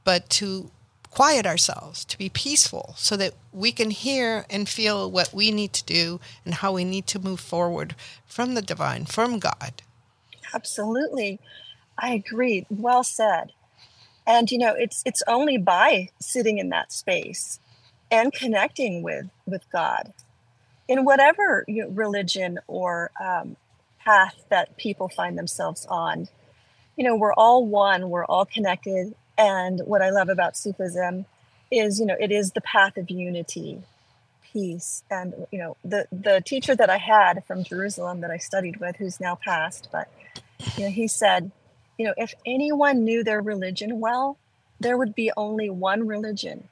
but 0.04 0.28
to 0.38 0.70
quiet 1.10 1.46
ourselves, 1.46 2.04
to 2.04 2.18
be 2.18 2.28
peaceful, 2.28 2.94
so 2.96 3.16
that 3.16 3.34
we 3.52 3.72
can 3.72 3.90
hear 3.90 4.44
and 4.50 4.68
feel 4.68 5.10
what 5.10 5.32
we 5.32 5.50
need 5.50 5.72
to 5.72 5.84
do 5.84 6.20
and 6.44 6.54
how 6.54 6.72
we 6.72 6.84
need 6.84 7.06
to 7.06 7.18
move 7.18 7.40
forward 7.40 7.94
from 8.26 8.54
the 8.54 8.62
divine, 8.62 9.04
from 9.06 9.38
God. 9.38 9.82
Absolutely. 10.52 11.40
I 11.96 12.14
agree. 12.14 12.66
Well 12.68 13.04
said. 13.04 13.52
And 14.26 14.50
you 14.50 14.58
know, 14.58 14.74
it's 14.76 15.02
it's 15.04 15.22
only 15.26 15.58
by 15.58 16.08
sitting 16.20 16.58
in 16.58 16.70
that 16.70 16.92
space 16.92 17.60
and 18.10 18.32
connecting 18.32 19.02
with 19.02 19.26
with 19.46 19.64
God 19.70 20.12
in 20.88 21.04
whatever 21.04 21.64
you 21.68 21.82
know, 21.82 21.90
religion 21.90 22.58
or 22.66 23.10
um, 23.20 23.56
path 23.98 24.36
that 24.50 24.76
people 24.76 25.08
find 25.08 25.38
themselves 25.38 25.86
on. 25.86 26.28
You 26.96 27.04
know, 27.04 27.16
we're 27.16 27.32
all 27.32 27.66
one. 27.66 28.10
We're 28.10 28.24
all 28.24 28.44
connected. 28.44 29.14
And 29.36 29.80
what 29.84 30.02
I 30.02 30.10
love 30.10 30.28
about 30.28 30.56
Sufism 30.56 31.26
is, 31.70 31.98
you 31.98 32.06
know, 32.06 32.16
it 32.18 32.30
is 32.30 32.52
the 32.52 32.60
path 32.60 32.96
of 32.96 33.10
unity, 33.10 33.82
peace. 34.52 35.02
And, 35.10 35.46
you 35.50 35.58
know, 35.58 35.76
the, 35.84 36.06
the 36.12 36.42
teacher 36.44 36.74
that 36.76 36.90
I 36.90 36.98
had 36.98 37.44
from 37.46 37.64
Jerusalem 37.64 38.20
that 38.20 38.30
I 38.30 38.38
studied 38.38 38.78
with, 38.78 38.96
who's 38.96 39.20
now 39.20 39.34
passed, 39.34 39.88
but, 39.90 40.08
you 40.76 40.84
know, 40.84 40.90
he 40.90 41.08
said, 41.08 41.50
you 41.98 42.06
know, 42.06 42.14
if 42.16 42.34
anyone 42.46 43.04
knew 43.04 43.24
their 43.24 43.40
religion 43.40 44.00
well, 44.00 44.36
there 44.80 44.96
would 44.96 45.14
be 45.14 45.30
only 45.36 45.70
one 45.70 46.06
religion 46.06 46.68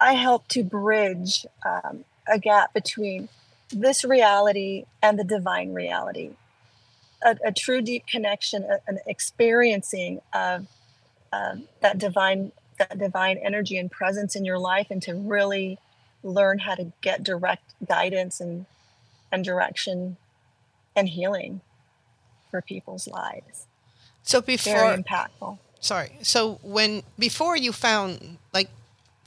I 0.00 0.14
help 0.14 0.48
to 0.48 0.64
bridge 0.64 1.46
um, 1.64 2.04
a 2.26 2.38
gap 2.38 2.72
between 2.72 3.28
this 3.70 4.04
reality 4.04 4.84
and 5.02 5.18
the 5.18 5.24
divine 5.24 5.72
reality. 5.72 6.30
A, 7.22 7.36
a 7.46 7.52
true 7.52 7.80
deep 7.80 8.06
connection, 8.06 8.66
an 8.86 8.98
experiencing 9.06 10.20
of 10.32 10.66
um, 11.34 11.64
that 11.80 11.98
divine 11.98 12.52
that 12.78 12.98
divine 12.98 13.38
energy 13.38 13.76
and 13.78 13.90
presence 13.90 14.34
in 14.34 14.44
your 14.44 14.58
life 14.58 14.88
and 14.90 15.00
to 15.02 15.14
really 15.14 15.78
learn 16.22 16.58
how 16.60 16.74
to 16.74 16.92
get 17.00 17.22
direct 17.22 17.74
guidance 17.86 18.40
and 18.40 18.66
and 19.30 19.44
direction 19.44 20.16
and 20.96 21.08
healing 21.08 21.60
for 22.50 22.60
people's 22.62 23.08
lives. 23.08 23.66
So 24.22 24.40
before 24.40 24.74
very 24.74 25.02
impactful. 25.02 25.58
Sorry. 25.80 26.12
So 26.22 26.58
when 26.62 27.02
before 27.18 27.56
you 27.56 27.72
found 27.72 28.38
like 28.52 28.70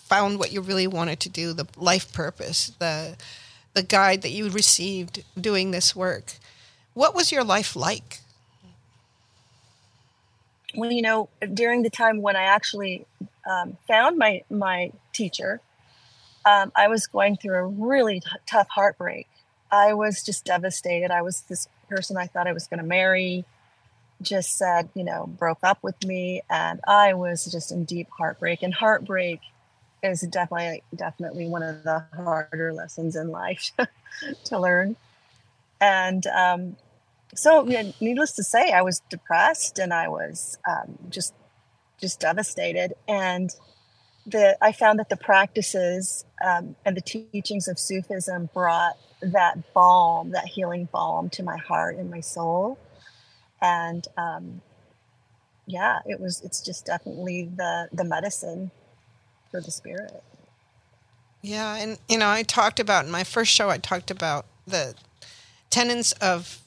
found 0.08 0.40
what 0.40 0.52
you 0.52 0.62
really 0.62 0.88
wanted 0.88 1.20
to 1.20 1.30
do 1.30 1.54
the 1.54 1.68
life 1.76 2.14
purpose 2.14 2.72
the 2.80 3.18
the 3.74 3.84
guide 3.84 4.22
that 4.22 4.32
you 4.32 4.50
received 4.50 5.24
doing 5.40 5.72
this 5.72 5.94
work 5.94 6.36
what 6.94 7.14
was 7.14 7.32
your 7.32 7.44
life 7.44 7.76
like 7.76 8.22
well, 10.78 10.92
you 10.92 11.02
know, 11.02 11.28
during 11.54 11.82
the 11.82 11.90
time 11.90 12.22
when 12.22 12.36
I 12.36 12.44
actually 12.44 13.06
um, 13.50 13.78
found 13.88 14.18
my 14.18 14.44
my 14.50 14.92
teacher, 15.12 15.60
um, 16.46 16.72
I 16.76 16.88
was 16.88 17.08
going 17.08 17.36
through 17.36 17.56
a 17.56 17.66
really 17.66 18.20
t- 18.20 18.30
tough 18.46 18.68
heartbreak. 18.70 19.28
I 19.72 19.94
was 19.94 20.24
just 20.24 20.46
devastated. 20.46 21.10
I 21.10 21.24
was 21.24 21.42
this 21.50 21.68
person 21.90 22.16
I 22.16 22.28
thought 22.28 22.48
I 22.48 22.54
was 22.54 22.68
going 22.68 22.80
to 22.80 22.86
marry, 22.86 23.44
just 24.22 24.56
said, 24.56 24.90
you 24.94 25.04
know, 25.04 25.26
broke 25.26 25.60
up 25.64 25.80
with 25.82 26.06
me, 26.06 26.44
and 26.48 26.80
I 26.88 27.16
was 27.16 27.46
just 27.46 27.72
in 27.72 27.84
deep 27.84 28.08
heartbreak. 28.16 28.62
And 28.62 28.74
heartbreak 28.74 29.40
is 30.04 30.22
definitely 30.22 30.84
definitely 30.96 31.48
one 31.48 31.64
of 31.64 31.82
the 31.82 32.06
harder 32.16 32.72
lessons 32.72 33.16
in 33.16 33.30
life 33.30 33.72
to 34.46 34.60
learn. 34.60 34.96
And 35.82 36.26
um, 36.28 36.76
so 37.36 37.64
needless 38.00 38.34
to 38.34 38.44
say 38.44 38.72
i 38.72 38.82
was 38.82 39.02
depressed 39.10 39.80
and 39.80 39.94
i 39.94 40.08
was 40.08 40.58
um, 40.68 40.98
just 41.10 41.34
just 42.00 42.20
devastated. 42.20 42.94
And 43.08 43.50
the 44.26 44.58
i 44.62 44.72
found 44.72 45.00
that 45.00 45.10
the 45.10 45.18
practices 45.18 46.26
um, 46.44 46.76
and 46.86 46.98
the 46.98 47.02
teachings 47.02 47.68
of 47.68 47.80
sufism 47.80 48.50
brought 48.54 48.98
that 49.22 49.74
balm 49.74 50.32
that 50.32 50.46
healing 50.46 50.88
balm 50.92 51.30
to 51.32 51.44
my 51.44 51.58
heart 51.58 51.96
and 51.98 52.12
my 52.12 52.20
soul. 52.20 52.78
And 53.62 54.06
um, 54.18 54.62
yeah 55.66 56.00
it 56.06 56.20
was 56.20 56.42
it's 56.42 56.62
just 56.62 56.86
definitely 56.86 57.50
the 57.56 57.90
the 57.92 58.04
medicine 58.04 58.72
for 59.50 59.62
the 59.62 59.72
spirit. 59.72 60.24
Yeah 61.42 61.78
and 61.78 61.98
you 62.10 62.18
know 62.18 62.30
i 62.30 62.44
talked 62.44 62.80
about 62.80 63.06
in 63.06 63.12
my 63.12 63.24
first 63.24 63.52
show 63.52 63.70
i 63.70 63.78
talked 63.78 64.12
about 64.12 64.46
the 64.66 64.96
tenets 65.70 66.12
of 66.14 66.62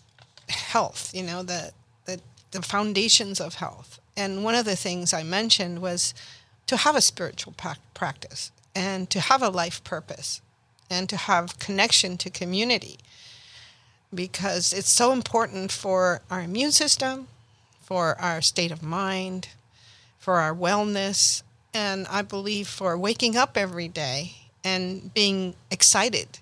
health, 0.50 1.10
you 1.14 1.22
know, 1.22 1.42
the, 1.42 1.72
the, 2.04 2.20
the 2.50 2.62
foundations 2.62 3.40
of 3.40 3.54
health. 3.54 4.00
And 4.16 4.44
one 4.44 4.54
of 4.54 4.64
the 4.64 4.76
things 4.76 5.12
I 5.12 5.22
mentioned 5.22 5.80
was 5.80 6.14
to 6.66 6.76
have 6.76 6.96
a 6.96 7.00
spiritual 7.00 7.54
practice 7.94 8.52
and 8.74 9.08
to 9.10 9.20
have 9.20 9.42
a 9.42 9.48
life 9.48 9.82
purpose 9.82 10.40
and 10.90 11.08
to 11.08 11.16
have 11.16 11.58
connection 11.58 12.16
to 12.18 12.30
community 12.30 12.98
because 14.12 14.72
it's 14.72 14.90
so 14.90 15.12
important 15.12 15.70
for 15.70 16.20
our 16.30 16.40
immune 16.40 16.72
system, 16.72 17.28
for 17.80 18.20
our 18.20 18.42
state 18.42 18.72
of 18.72 18.82
mind, 18.82 19.48
for 20.18 20.34
our 20.34 20.54
wellness, 20.54 21.42
and 21.72 22.06
I 22.08 22.22
believe 22.22 22.66
for 22.68 22.98
waking 22.98 23.36
up 23.36 23.56
every 23.56 23.88
day 23.88 24.34
and 24.64 25.14
being 25.14 25.54
excited 25.70 26.40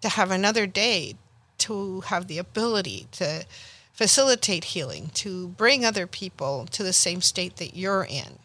to 0.00 0.08
have 0.08 0.30
another 0.30 0.66
day 0.66 1.14
to 1.60 2.00
have 2.02 2.26
the 2.26 2.38
ability 2.38 3.06
to 3.12 3.44
facilitate 3.92 4.64
healing, 4.64 5.10
to 5.14 5.48
bring 5.48 5.84
other 5.84 6.06
people 6.06 6.66
to 6.70 6.82
the 6.82 6.92
same 6.92 7.20
state 7.20 7.56
that 7.56 7.76
you're 7.76 8.04
in. 8.04 8.38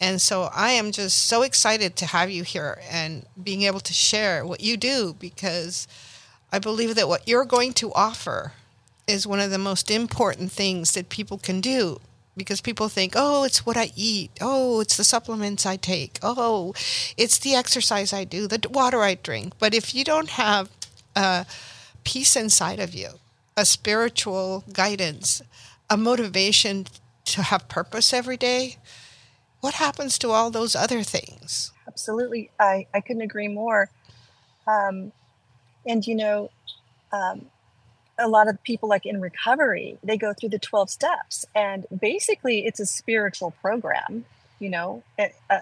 And 0.00 0.20
so 0.20 0.50
I 0.54 0.70
am 0.70 0.92
just 0.92 1.18
so 1.26 1.42
excited 1.42 1.96
to 1.96 2.06
have 2.06 2.30
you 2.30 2.44
here 2.44 2.80
and 2.90 3.26
being 3.42 3.62
able 3.62 3.80
to 3.80 3.92
share 3.92 4.46
what 4.46 4.60
you 4.60 4.76
do 4.76 5.16
because 5.18 5.88
I 6.52 6.58
believe 6.58 6.94
that 6.94 7.08
what 7.08 7.26
you're 7.26 7.44
going 7.44 7.72
to 7.74 7.92
offer 7.94 8.52
is 9.06 9.26
one 9.26 9.40
of 9.40 9.50
the 9.50 9.58
most 9.58 9.90
important 9.90 10.52
things 10.52 10.92
that 10.92 11.08
people 11.08 11.38
can 11.38 11.60
do 11.60 12.00
because 12.36 12.60
people 12.60 12.88
think, 12.88 13.14
oh, 13.16 13.44
it's 13.44 13.66
what 13.66 13.76
I 13.76 13.90
eat. 13.96 14.30
Oh, 14.40 14.80
it's 14.80 14.96
the 14.96 15.02
supplements 15.02 15.66
I 15.66 15.76
take. 15.76 16.18
Oh, 16.22 16.72
it's 17.16 17.38
the 17.38 17.54
exercise 17.54 18.12
I 18.12 18.24
do, 18.24 18.46
the 18.46 18.68
water 18.70 19.02
I 19.02 19.14
drink. 19.14 19.54
But 19.58 19.74
if 19.74 19.94
you 19.94 20.04
don't 20.04 20.30
have 20.30 20.70
uh, 21.16 21.44
peace 22.08 22.36
inside 22.36 22.80
of 22.80 22.94
you, 22.94 23.08
a 23.54 23.66
spiritual 23.66 24.64
guidance, 24.72 25.42
a 25.90 25.96
motivation 25.98 26.86
to 27.26 27.42
have 27.42 27.68
purpose 27.68 28.14
every 28.14 28.38
day, 28.38 28.76
what 29.60 29.74
happens 29.74 30.16
to 30.18 30.30
all 30.30 30.50
those 30.50 30.74
other 30.74 31.02
things? 31.02 31.70
Absolutely. 31.86 32.50
I, 32.58 32.86
I 32.94 33.02
couldn't 33.02 33.20
agree 33.20 33.48
more. 33.48 33.90
Um, 34.66 35.12
and, 35.84 36.06
you 36.06 36.14
know, 36.14 36.50
um, 37.12 37.44
a 38.18 38.26
lot 38.26 38.48
of 38.48 38.62
people 38.62 38.88
like 38.88 39.04
in 39.04 39.20
recovery, 39.20 39.98
they 40.02 40.16
go 40.16 40.32
through 40.32 40.48
the 40.48 40.58
12 40.58 40.88
steps 40.88 41.44
and 41.54 41.84
basically 42.00 42.64
it's 42.64 42.80
a 42.80 42.86
spiritual 42.86 43.50
program, 43.60 44.24
you 44.60 44.70
know, 44.70 45.02
it, 45.18 45.34
uh, 45.50 45.60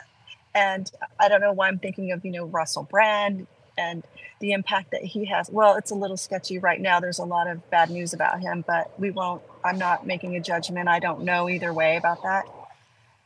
and 0.54 0.92
I 1.18 1.28
don't 1.28 1.40
know 1.40 1.52
why 1.52 1.66
I'm 1.66 1.80
thinking 1.80 2.12
of, 2.12 2.24
you 2.24 2.30
know, 2.30 2.44
Russell 2.44 2.84
Brand 2.84 3.48
and 3.78 4.04
the 4.40 4.52
impact 4.52 4.90
that 4.90 5.02
he 5.02 5.24
has. 5.26 5.50
Well, 5.50 5.76
it's 5.76 5.90
a 5.90 5.94
little 5.94 6.16
sketchy 6.16 6.58
right 6.58 6.80
now. 6.80 7.00
There's 7.00 7.18
a 7.18 7.24
lot 7.24 7.46
of 7.46 7.68
bad 7.70 7.90
news 7.90 8.12
about 8.12 8.40
him, 8.40 8.64
but 8.66 8.98
we 8.98 9.10
won't, 9.10 9.42
I'm 9.64 9.78
not 9.78 10.06
making 10.06 10.36
a 10.36 10.40
judgment. 10.40 10.88
I 10.88 10.98
don't 10.98 11.22
know 11.22 11.48
either 11.48 11.72
way 11.72 11.96
about 11.96 12.22
that. 12.22 12.44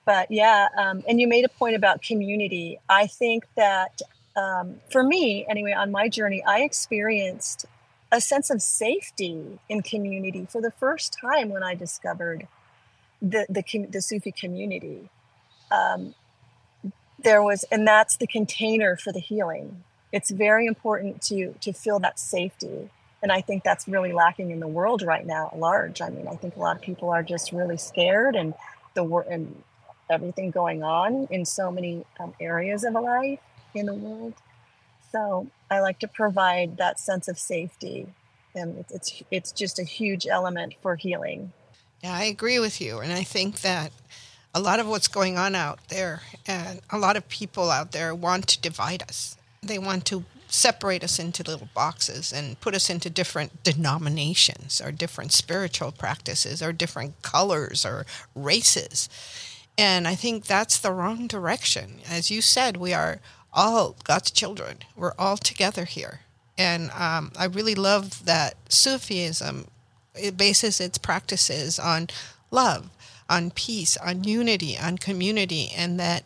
But 0.04 0.30
yeah, 0.30 0.68
um, 0.76 1.02
and 1.08 1.20
you 1.20 1.28
made 1.28 1.44
a 1.44 1.48
point 1.48 1.76
about 1.76 2.02
community. 2.02 2.78
I 2.88 3.06
think 3.06 3.44
that 3.56 4.00
um, 4.36 4.80
for 4.90 5.02
me, 5.02 5.46
anyway, 5.48 5.72
on 5.72 5.90
my 5.90 6.08
journey, 6.08 6.42
I 6.44 6.60
experienced 6.60 7.66
a 8.12 8.20
sense 8.20 8.50
of 8.50 8.60
safety 8.62 9.58
in 9.68 9.82
community 9.82 10.46
for 10.50 10.60
the 10.60 10.70
first 10.70 11.16
time 11.20 11.50
when 11.50 11.62
I 11.62 11.74
discovered 11.74 12.48
the 13.22 13.46
the, 13.48 13.86
the 13.88 14.02
Sufi 14.02 14.32
community. 14.32 15.08
Um, 15.70 16.14
there 17.22 17.42
was, 17.42 17.64
and 17.70 17.86
that's 17.86 18.16
the 18.16 18.26
container 18.26 18.96
for 18.96 19.12
the 19.12 19.20
healing. 19.20 19.84
It's 20.12 20.30
very 20.30 20.66
important 20.66 21.22
to 21.22 21.54
to 21.60 21.72
feel 21.72 21.98
that 22.00 22.18
safety, 22.18 22.90
and 23.22 23.30
I 23.30 23.40
think 23.40 23.64
that's 23.64 23.86
really 23.86 24.12
lacking 24.12 24.50
in 24.50 24.60
the 24.60 24.68
world 24.68 25.02
right 25.02 25.24
now, 25.24 25.50
at 25.52 25.58
large. 25.58 26.00
I 26.00 26.10
mean, 26.10 26.26
I 26.28 26.36
think 26.36 26.56
a 26.56 26.60
lot 26.60 26.76
of 26.76 26.82
people 26.82 27.10
are 27.10 27.22
just 27.22 27.52
really 27.52 27.76
scared, 27.76 28.34
and 28.34 28.54
the 28.94 29.04
and 29.04 29.62
everything 30.10 30.50
going 30.50 30.82
on 30.82 31.28
in 31.30 31.44
so 31.44 31.70
many 31.70 32.04
um, 32.18 32.34
areas 32.40 32.84
of 32.84 32.94
life 32.94 33.38
in 33.74 33.86
the 33.86 33.94
world. 33.94 34.34
So 35.12 35.46
I 35.70 35.80
like 35.80 35.98
to 36.00 36.08
provide 36.08 36.76
that 36.76 36.98
sense 37.00 37.28
of 37.28 37.38
safety, 37.38 38.06
and 38.54 38.84
it's 38.90 39.22
it's 39.30 39.52
just 39.52 39.78
a 39.78 39.84
huge 39.84 40.26
element 40.26 40.74
for 40.82 40.96
healing. 40.96 41.52
Yeah, 42.02 42.14
I 42.14 42.24
agree 42.24 42.58
with 42.58 42.80
you, 42.80 42.98
and 42.98 43.12
I 43.12 43.22
think 43.22 43.60
that 43.60 43.92
a 44.54 44.60
lot 44.60 44.80
of 44.80 44.88
what's 44.88 45.08
going 45.08 45.38
on 45.38 45.54
out 45.54 45.88
there, 45.88 46.22
and 46.46 46.80
a 46.90 46.98
lot 46.98 47.16
of 47.16 47.28
people 47.28 47.70
out 47.70 47.92
there 47.92 48.14
want 48.14 48.46
to 48.48 48.60
divide 48.60 49.02
us. 49.02 49.36
They 49.62 49.78
want 49.78 50.04
to 50.06 50.24
separate 50.48 51.04
us 51.04 51.18
into 51.18 51.42
little 51.42 51.68
boxes 51.74 52.32
and 52.32 52.60
put 52.60 52.74
us 52.74 52.90
into 52.90 53.08
different 53.08 53.62
denominations 53.62 54.80
or 54.80 54.90
different 54.90 55.32
spiritual 55.32 55.92
practices 55.92 56.62
or 56.62 56.72
different 56.72 57.22
colors 57.22 57.84
or 57.84 58.04
races. 58.34 59.08
And 59.78 60.08
I 60.08 60.14
think 60.14 60.46
that's 60.46 60.78
the 60.78 60.92
wrong 60.92 61.26
direction. 61.26 62.00
As 62.08 62.30
you 62.30 62.42
said, 62.42 62.76
we 62.76 62.92
are 62.92 63.20
all 63.52 63.96
God's 64.04 64.30
children. 64.30 64.78
We're 64.96 65.14
all 65.18 65.36
together 65.36 65.84
here. 65.84 66.20
And 66.58 66.90
um, 66.90 67.32
I 67.38 67.46
really 67.46 67.74
love 67.74 68.24
that 68.24 68.54
Sufism 68.68 69.66
it 70.14 70.36
bases 70.36 70.80
its 70.80 70.98
practices 70.98 71.78
on 71.78 72.08
love, 72.50 72.90
on 73.28 73.50
peace, 73.50 73.96
on 73.96 74.24
unity, 74.24 74.76
on 74.78 74.98
community, 74.98 75.70
and 75.76 75.98
that 76.00 76.24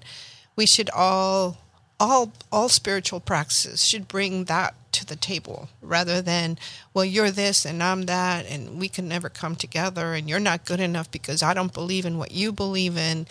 we 0.56 0.66
should 0.66 0.90
all, 0.90 1.58
all, 2.00 2.32
all 2.50 2.68
spiritual 2.68 3.20
practices 3.20 3.86
should 3.86 4.08
bring 4.08 4.44
that 4.44 4.74
to 4.92 5.06
the 5.06 5.16
table 5.16 5.68
rather 5.82 6.22
than, 6.22 6.58
well, 6.92 7.04
you're 7.04 7.30
this 7.30 7.64
and 7.64 7.82
I'm 7.82 8.02
that, 8.02 8.46
and 8.46 8.78
we 8.78 8.88
can 8.88 9.08
never 9.08 9.28
come 9.28 9.56
together, 9.56 10.14
and 10.14 10.28
you're 10.28 10.40
not 10.40 10.64
good 10.64 10.80
enough 10.80 11.10
because 11.10 11.42
I 11.42 11.54
don't 11.54 11.74
believe 11.74 12.04
in 12.04 12.18
what 12.18 12.32
you 12.32 12.52
believe 12.52 12.96
in 12.96 13.26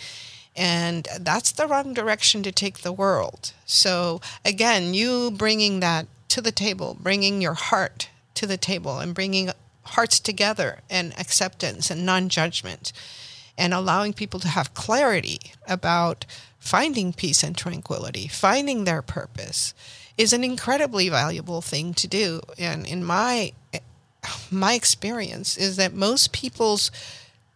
and 0.56 1.08
that's 1.20 1.52
the 1.52 1.66
wrong 1.66 1.94
direction 1.94 2.42
to 2.44 2.52
take 2.52 2.78
the 2.78 2.92
world. 2.92 3.52
So, 3.66 4.20
again, 4.44 4.94
you 4.94 5.30
bringing 5.32 5.80
that 5.80 6.06
to 6.28 6.40
the 6.40 6.52
table, 6.52 6.96
bringing 7.00 7.42
your 7.42 7.54
heart 7.54 8.08
to 8.34 8.46
the 8.46 8.56
table, 8.56 8.98
and 8.98 9.14
bringing 9.14 9.50
hearts 9.82 10.20
together 10.20 10.80
and 10.88 11.12
acceptance 11.18 11.90
and 11.90 12.06
non 12.06 12.28
judgment, 12.28 12.92
and 13.58 13.74
allowing 13.74 14.12
people 14.12 14.40
to 14.40 14.48
have 14.48 14.74
clarity 14.74 15.38
about 15.66 16.24
finding 16.64 17.12
peace 17.12 17.42
and 17.42 17.56
tranquility, 17.56 18.26
finding 18.26 18.84
their 18.84 19.02
purpose 19.02 19.74
is 20.16 20.32
an 20.32 20.42
incredibly 20.42 21.10
valuable 21.10 21.60
thing 21.60 21.92
to 21.92 22.08
do. 22.08 22.40
And 22.58 22.86
in 22.86 23.04
my 23.04 23.52
my 24.50 24.72
experience 24.72 25.58
is 25.58 25.76
that 25.76 25.92
most 25.92 26.32
people's 26.32 26.90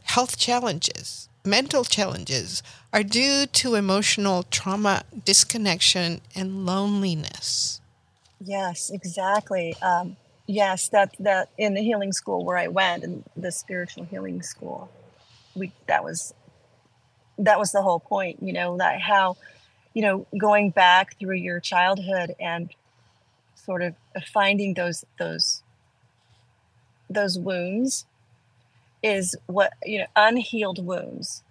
health 0.02 0.36
challenges, 0.36 1.30
mental 1.42 1.84
challenges 1.84 2.62
are 2.92 3.02
due 3.02 3.46
to 3.46 3.74
emotional 3.74 4.42
trauma, 4.42 5.02
disconnection, 5.24 6.20
and 6.34 6.66
loneliness. 6.66 7.80
Yes, 8.44 8.90
exactly. 8.90 9.74
Um, 9.80 10.16
yes, 10.46 10.88
that 10.90 11.14
that 11.20 11.48
in 11.56 11.72
the 11.72 11.80
healing 11.80 12.12
school 12.12 12.44
where 12.44 12.58
I 12.58 12.68
went, 12.68 13.04
in 13.04 13.24
the 13.34 13.50
spiritual 13.50 14.04
healing 14.04 14.42
school, 14.42 14.90
we 15.54 15.72
that 15.86 16.04
was 16.04 16.34
that 17.38 17.58
was 17.58 17.72
the 17.72 17.82
whole 17.82 18.00
point. 18.00 18.38
You 18.42 18.52
know 18.52 18.76
that 18.78 19.00
how 19.00 19.36
you 19.94 20.02
know 20.02 20.26
going 20.36 20.70
back 20.70 21.18
through 21.18 21.36
your 21.36 21.60
childhood 21.60 22.34
and 22.40 22.70
sort 23.54 23.82
of 23.82 23.94
finding 24.32 24.74
those 24.74 25.04
those 25.18 25.62
those 27.10 27.38
wounds 27.38 28.06
is 29.02 29.36
what 29.46 29.72
you 29.84 29.98
know 29.98 30.06
unhealed 30.16 30.84
wounds 30.84 31.42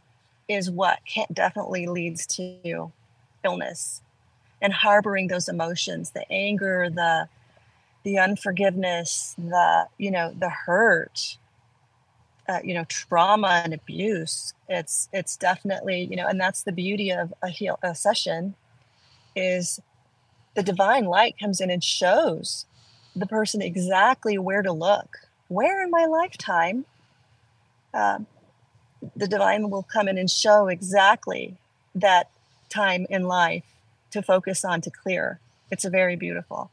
is 0.47 0.69
what 0.69 0.99
definitely 1.33 1.87
leads 1.87 2.25
to 2.25 2.91
illness 3.43 4.01
and 4.61 4.73
harboring 4.73 5.27
those 5.27 5.47
emotions 5.47 6.11
the 6.11 6.29
anger 6.31 6.89
the 6.89 7.27
the 8.03 8.17
unforgiveness 8.17 9.35
the 9.37 9.87
you 9.97 10.11
know 10.11 10.33
the 10.37 10.49
hurt 10.49 11.37
uh, 12.47 12.59
you 12.63 12.73
know 12.73 12.85
trauma 12.85 13.61
and 13.63 13.73
abuse 13.73 14.53
it's 14.69 15.09
it's 15.13 15.35
definitely 15.37 16.07
you 16.09 16.15
know 16.15 16.27
and 16.27 16.39
that's 16.39 16.63
the 16.63 16.71
beauty 16.71 17.11
of 17.11 17.33
a 17.41 17.49
heal 17.49 17.79
a 17.83 17.93
session 17.93 18.55
is 19.35 19.79
the 20.55 20.63
divine 20.63 21.05
light 21.05 21.35
comes 21.39 21.61
in 21.61 21.69
and 21.69 21.83
shows 21.83 22.65
the 23.15 23.27
person 23.27 23.61
exactly 23.61 24.37
where 24.37 24.61
to 24.61 24.71
look 24.71 25.17
where 25.47 25.83
in 25.83 25.91
my 25.91 26.05
lifetime 26.05 26.85
um, 27.93 28.27
the 29.15 29.27
divine 29.27 29.69
will 29.69 29.83
come 29.83 30.07
in 30.07 30.17
and 30.17 30.29
show 30.29 30.67
exactly 30.67 31.57
that 31.95 32.29
time 32.69 33.05
in 33.09 33.23
life 33.23 33.63
to 34.11 34.21
focus 34.21 34.63
on 34.63 34.81
to 34.81 34.91
clear. 34.91 35.39
It's 35.71 35.85
a 35.85 35.89
very 35.89 36.15
beautiful. 36.15 36.71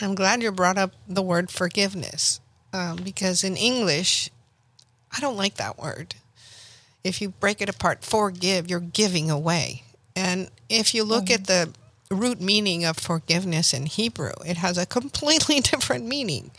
I'm 0.00 0.14
glad 0.14 0.42
you 0.42 0.52
brought 0.52 0.78
up 0.78 0.92
the 1.08 1.22
word 1.22 1.50
forgiveness 1.50 2.40
um, 2.72 2.96
because 2.96 3.44
in 3.44 3.56
English, 3.56 4.30
I 5.16 5.20
don't 5.20 5.36
like 5.36 5.56
that 5.56 5.78
word. 5.78 6.14
If 7.04 7.20
you 7.20 7.30
break 7.30 7.60
it 7.60 7.68
apart, 7.68 8.04
forgive, 8.04 8.68
you're 8.68 8.80
giving 8.80 9.30
away. 9.30 9.84
And 10.14 10.50
if 10.68 10.94
you 10.94 11.04
look 11.04 11.26
mm-hmm. 11.26 11.34
at 11.34 11.46
the 11.46 11.74
root 12.10 12.40
meaning 12.40 12.84
of 12.84 12.98
forgiveness 12.98 13.72
in 13.72 13.86
Hebrew, 13.86 14.32
it 14.44 14.56
has 14.58 14.76
a 14.76 14.86
completely 14.98 15.60
different 15.60 16.06
meaning. 16.06 16.50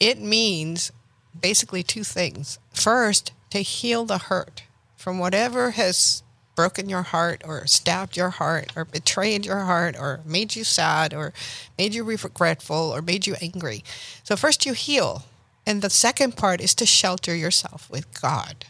It 0.00 0.20
means 0.20 0.92
basically 1.38 1.82
two 1.82 2.04
things. 2.04 2.58
First, 2.72 3.32
to 3.50 3.60
heal 3.60 4.04
the 4.04 4.18
hurt 4.18 4.64
from 4.96 5.18
whatever 5.18 5.70
has 5.70 6.22
broken 6.54 6.88
your 6.88 7.02
heart 7.02 7.40
or 7.44 7.66
stabbed 7.68 8.16
your 8.16 8.30
heart 8.30 8.72
or 8.74 8.84
betrayed 8.84 9.46
your 9.46 9.60
heart 9.60 9.94
or 9.96 10.20
made 10.24 10.56
you 10.56 10.64
sad 10.64 11.14
or 11.14 11.32
made 11.78 11.94
you 11.94 12.02
regretful 12.02 12.76
or 12.76 13.00
made 13.00 13.26
you 13.26 13.36
angry. 13.40 13.84
So, 14.24 14.34
first 14.34 14.66
you 14.66 14.72
heal. 14.72 15.24
And 15.68 15.82
the 15.82 15.90
second 15.90 16.34
part 16.34 16.62
is 16.62 16.74
to 16.76 16.86
shelter 16.86 17.36
yourself 17.36 17.90
with 17.90 18.18
God. 18.22 18.64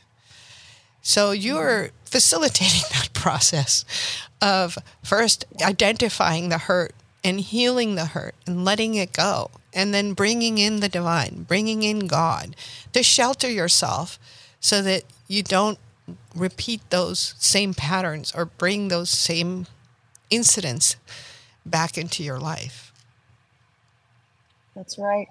So, 1.00 1.30
you're 1.30 1.90
facilitating 2.04 2.82
that 2.90 3.12
process 3.12 3.84
of 4.42 4.76
first 5.04 5.44
identifying 5.62 6.48
the 6.48 6.58
hurt 6.58 6.92
and 7.22 7.38
healing 7.38 7.94
the 7.94 8.06
hurt 8.06 8.34
and 8.48 8.64
letting 8.64 8.96
it 8.96 9.12
go 9.12 9.52
and 9.72 9.94
then 9.94 10.12
bringing 10.12 10.58
in 10.58 10.80
the 10.80 10.88
divine, 10.88 11.44
bringing 11.46 11.84
in 11.84 12.08
God 12.08 12.56
to 12.92 13.04
shelter 13.04 13.48
yourself 13.48 14.18
so 14.58 14.82
that 14.82 15.04
you 15.28 15.44
don't 15.44 15.78
repeat 16.34 16.80
those 16.90 17.36
same 17.38 17.74
patterns 17.74 18.32
or 18.34 18.44
bring 18.44 18.88
those 18.88 19.08
same 19.08 19.68
incidents 20.30 20.96
back 21.64 21.96
into 21.96 22.24
your 22.24 22.40
life. 22.40 22.92
That's 24.74 24.98
right. 24.98 25.28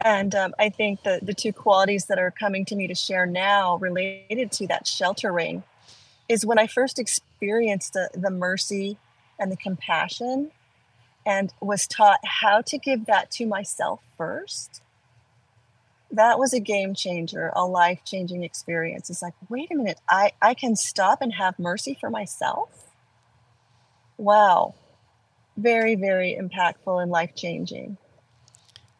And 0.00 0.34
um, 0.34 0.54
I 0.58 0.70
think 0.70 1.02
the, 1.02 1.20
the 1.22 1.34
two 1.34 1.52
qualities 1.52 2.06
that 2.06 2.18
are 2.18 2.30
coming 2.30 2.64
to 2.66 2.76
me 2.76 2.86
to 2.86 2.94
share 2.94 3.26
now 3.26 3.76
related 3.76 4.50
to 4.52 4.66
that 4.68 4.86
sheltering 4.86 5.62
is 6.28 6.46
when 6.46 6.58
I 6.58 6.66
first 6.66 6.98
experienced 6.98 7.92
the, 7.92 8.08
the 8.14 8.30
mercy 8.30 8.96
and 9.38 9.52
the 9.52 9.56
compassion 9.56 10.52
and 11.26 11.52
was 11.60 11.86
taught 11.86 12.20
how 12.24 12.62
to 12.62 12.78
give 12.78 13.06
that 13.06 13.30
to 13.32 13.46
myself 13.46 14.00
first. 14.16 14.80
That 16.10 16.38
was 16.38 16.52
a 16.52 16.60
game 16.60 16.94
changer, 16.94 17.52
a 17.54 17.64
life 17.64 18.00
changing 18.04 18.42
experience. 18.42 19.10
It's 19.10 19.22
like, 19.22 19.34
wait 19.48 19.70
a 19.70 19.74
minute, 19.74 19.98
I, 20.08 20.32
I 20.40 20.54
can 20.54 20.76
stop 20.76 21.20
and 21.20 21.34
have 21.34 21.58
mercy 21.58 21.96
for 22.00 22.10
myself? 22.10 22.90
Wow. 24.16 24.74
Very, 25.56 25.94
very 25.94 26.38
impactful 26.40 27.02
and 27.02 27.10
life 27.10 27.34
changing. 27.34 27.96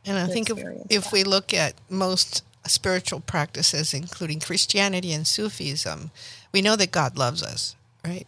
And 0.07 0.19
I 0.19 0.27
think 0.27 0.51
if, 0.51 0.59
if 0.89 1.13
we 1.13 1.25
look 1.25 1.53
at 1.53 1.75
most 1.89 2.43
spiritual 2.67 3.21
practices, 3.21 3.95
including 3.95 4.41
Christianity 4.41 5.13
and 5.13 5.27
Sufism, 5.27 6.11
we 6.53 6.63
know 6.63 6.77
that 6.77 6.91
God 6.91 7.19
loves 7.19 7.43
us, 7.43 7.77
right? 8.05 8.27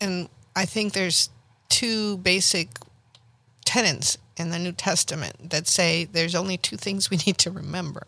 And 0.00 0.28
I 0.54 0.64
think 0.64 0.92
there's 0.92 1.30
two 1.68 2.18
basic 2.18 2.68
tenets 3.64 4.18
in 4.36 4.50
the 4.50 4.58
New 4.58 4.72
Testament 4.72 5.50
that 5.50 5.66
say 5.66 6.04
there's 6.04 6.34
only 6.34 6.56
two 6.56 6.76
things 6.76 7.10
we 7.10 7.16
need 7.26 7.38
to 7.38 7.50
remember 7.50 8.06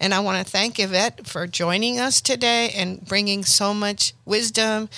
And 0.00 0.14
I 0.14 0.20
want 0.20 0.44
to 0.44 0.50
thank 0.50 0.80
Yvette 0.80 1.26
for 1.26 1.46
joining 1.46 2.00
us 2.00 2.20
today 2.20 2.70
and 2.70 3.04
bringing 3.04 3.44
so 3.44 3.72
much 3.72 4.14
wisdom 4.24 4.88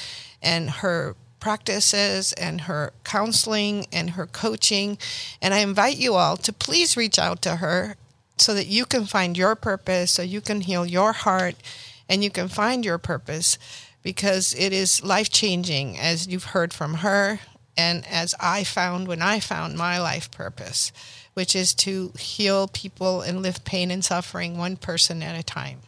and 0.41 0.71
her 0.71 1.15
practices 1.41 2.33
and 2.35 2.63
her 2.63 2.93
counseling 3.05 3.87
and 3.93 4.11
her 4.11 4.27
coaching. 4.27 4.97
And 5.43 5.53
I 5.53 5.59
invite 5.59 5.99
you 5.99 6.15
all 6.15 6.39
to 6.39 6.55
please 6.55 6.97
reach 6.97 7.19
out 7.19 7.43
to 7.43 7.57
her 7.57 7.97
so 8.39 8.55
that 8.55 8.67
you 8.67 8.87
can 8.87 9.05
find 9.05 9.37
your 9.37 9.55
purpose, 9.55 10.13
so 10.13 10.23
you 10.23 10.41
can 10.41 10.63
heal 10.63 10.87
your 10.87 11.13
heart 11.13 11.57
and 12.09 12.25
you 12.25 12.31
can 12.31 12.49
find 12.49 12.83
your 12.85 12.99
purpose 12.99 13.59
because 14.03 14.55
it 14.55 14.73
is 14.73 15.05
life 15.05 15.29
changing, 15.31 15.99
as 15.99 16.27
you've 16.27 16.45
heard 16.45 16.73
from 16.73 16.95
her 16.95 17.41
and 17.77 18.07
as 18.07 18.35
I 18.41 18.65
found 18.65 19.09
when 19.09 19.23
I 19.23 19.41
found 19.41 19.77
my 19.77 19.99
life 19.99 20.31
purpose, 20.31 20.93
which 21.35 21.57
is 21.57 21.75
to 21.75 22.13
heal 22.19 22.69
people 22.69 23.21
and 23.21 23.43
lift 23.43 23.65
pain 23.65 23.91
and 23.91 24.05
suffering 24.05 24.57
one 24.57 24.77
person 24.77 25.23
at 25.23 25.39
a 25.39 25.43
time. 25.43 25.81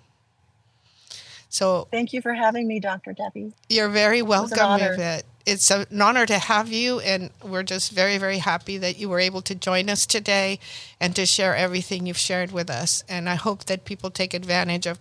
So 1.48 1.88
thank 1.90 2.12
you 2.12 2.20
for 2.20 2.34
having 2.34 2.66
me, 2.66 2.80
Dr. 2.80 3.12
Debbie. 3.12 3.52
You're 3.68 3.88
very 3.88 4.20
welcome, 4.20 4.80
it 4.80 5.24
it's 5.46 5.70
an 5.70 6.02
honor 6.02 6.26
to 6.26 6.38
have 6.38 6.72
you, 6.72 6.98
and 6.98 7.30
we're 7.42 7.62
just 7.62 7.92
very, 7.92 8.18
very 8.18 8.38
happy 8.38 8.78
that 8.78 8.98
you 8.98 9.08
were 9.08 9.20
able 9.20 9.40
to 9.42 9.54
join 9.54 9.88
us 9.88 10.04
today 10.04 10.58
and 11.00 11.14
to 11.14 11.24
share 11.24 11.54
everything 11.54 12.04
you've 12.04 12.18
shared 12.18 12.50
with 12.50 12.68
us. 12.68 13.04
And 13.08 13.28
I 13.28 13.36
hope 13.36 13.64
that 13.66 13.84
people 13.84 14.10
take 14.10 14.34
advantage 14.34 14.86
of 14.86 14.98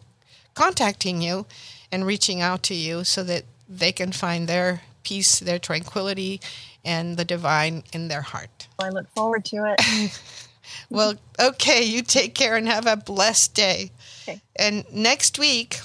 contacting 0.54 1.22
you 1.22 1.48
and 1.92 2.06
reaching 2.06 2.42
out 2.42 2.62
to 2.64 2.76
you 2.76 3.04
so 3.04 3.24
that 3.24 3.44
they 3.68 3.92
can 3.92 4.12
find 4.12 4.48
their 4.48 4.84
peace, 5.06 5.40
their 5.40 5.60
tranquility, 5.60 6.42
and 6.84 7.16
the 7.16 7.24
divine 7.24 7.84
in 7.94 8.10
their 8.10 8.22
heart. 8.22 8.68
I 8.80 8.90
look 8.90 9.10
forward 9.12 9.46
to 9.46 9.74
it. 9.78 10.20
well, 10.90 11.16
okay, 11.40 11.84
you 11.84 12.02
take 12.02 12.36
care 12.36 12.58
and 12.58 12.68
have 12.68 12.88
a 12.88 12.98
blessed 12.98 13.54
day. 13.54 13.92
Okay. 14.24 14.42
And 14.58 14.84
next 14.92 15.40
week, 15.40 15.80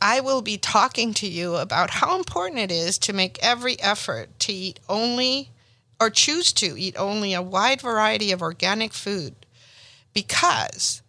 I 0.00 0.20
will 0.20 0.42
be 0.42 0.58
talking 0.58 1.14
to 1.14 1.28
you 1.28 1.56
about 1.56 1.90
how 1.90 2.16
important 2.16 2.58
it 2.58 2.72
is 2.72 2.98
to 2.98 3.12
make 3.12 3.38
every 3.40 3.80
effort 3.80 4.36
to 4.40 4.52
eat 4.52 4.80
only 4.88 5.50
or 6.00 6.10
choose 6.10 6.52
to 6.54 6.76
eat 6.76 6.96
only 6.98 7.32
a 7.32 7.42
wide 7.42 7.80
variety 7.80 8.32
of 8.32 8.42
organic 8.42 8.92
food 8.92 9.34
because 10.12 11.01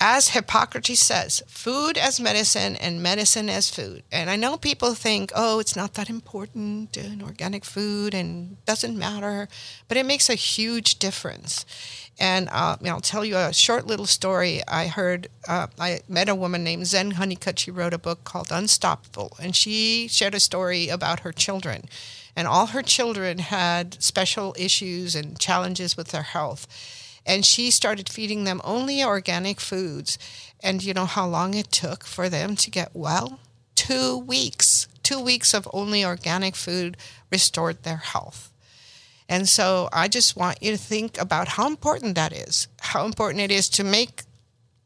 as 0.00 0.28
Hippocrates 0.28 1.00
says, 1.00 1.42
food 1.48 1.98
as 1.98 2.20
medicine 2.20 2.76
and 2.76 3.02
medicine 3.02 3.48
as 3.48 3.68
food. 3.68 4.04
And 4.12 4.30
I 4.30 4.36
know 4.36 4.56
people 4.56 4.94
think, 4.94 5.32
oh, 5.34 5.58
it's 5.58 5.74
not 5.74 5.94
that 5.94 6.08
important 6.08 6.96
and 6.96 7.20
organic 7.20 7.64
food 7.64 8.14
and 8.14 8.64
doesn't 8.64 8.96
matter, 8.96 9.48
but 9.88 9.96
it 9.96 10.06
makes 10.06 10.30
a 10.30 10.34
huge 10.34 11.00
difference. 11.00 11.66
And 12.20 12.48
uh, 12.50 12.76
I'll 12.84 13.00
tell 13.00 13.24
you 13.24 13.36
a 13.36 13.52
short 13.52 13.86
little 13.86 14.06
story. 14.06 14.62
I 14.68 14.86
heard, 14.86 15.28
uh, 15.48 15.66
I 15.80 16.00
met 16.08 16.28
a 16.28 16.34
woman 16.34 16.62
named 16.62 16.86
Zen 16.86 17.12
Honeycutt. 17.12 17.58
She 17.58 17.70
wrote 17.72 17.94
a 17.94 17.98
book 17.98 18.22
called 18.22 18.48
Unstoppable, 18.52 19.36
and 19.40 19.54
she 19.54 20.06
shared 20.08 20.34
a 20.34 20.40
story 20.40 20.88
about 20.88 21.20
her 21.20 21.32
children. 21.32 21.88
And 22.36 22.46
all 22.46 22.66
her 22.66 22.82
children 22.82 23.38
had 23.38 24.00
special 24.00 24.54
issues 24.56 25.16
and 25.16 25.38
challenges 25.40 25.96
with 25.96 26.08
their 26.08 26.22
health. 26.22 26.68
And 27.28 27.44
she 27.44 27.70
started 27.70 28.08
feeding 28.08 28.44
them 28.44 28.62
only 28.64 29.04
organic 29.04 29.60
foods. 29.60 30.18
And 30.60 30.82
you 30.82 30.94
know 30.94 31.04
how 31.04 31.28
long 31.28 31.52
it 31.52 31.70
took 31.70 32.04
for 32.04 32.30
them 32.30 32.56
to 32.56 32.70
get 32.70 32.90
well? 32.94 33.38
Two 33.74 34.16
weeks. 34.18 34.88
Two 35.02 35.20
weeks 35.20 35.52
of 35.52 35.68
only 35.74 36.04
organic 36.04 36.56
food 36.56 36.96
restored 37.30 37.82
their 37.82 37.98
health. 37.98 38.50
And 39.28 39.46
so 39.46 39.90
I 39.92 40.08
just 40.08 40.36
want 40.36 40.62
you 40.62 40.70
to 40.72 40.78
think 40.78 41.20
about 41.20 41.48
how 41.48 41.66
important 41.66 42.14
that 42.14 42.32
is, 42.32 42.66
how 42.80 43.04
important 43.04 43.42
it 43.42 43.50
is 43.50 43.68
to 43.70 43.84
make 43.84 44.22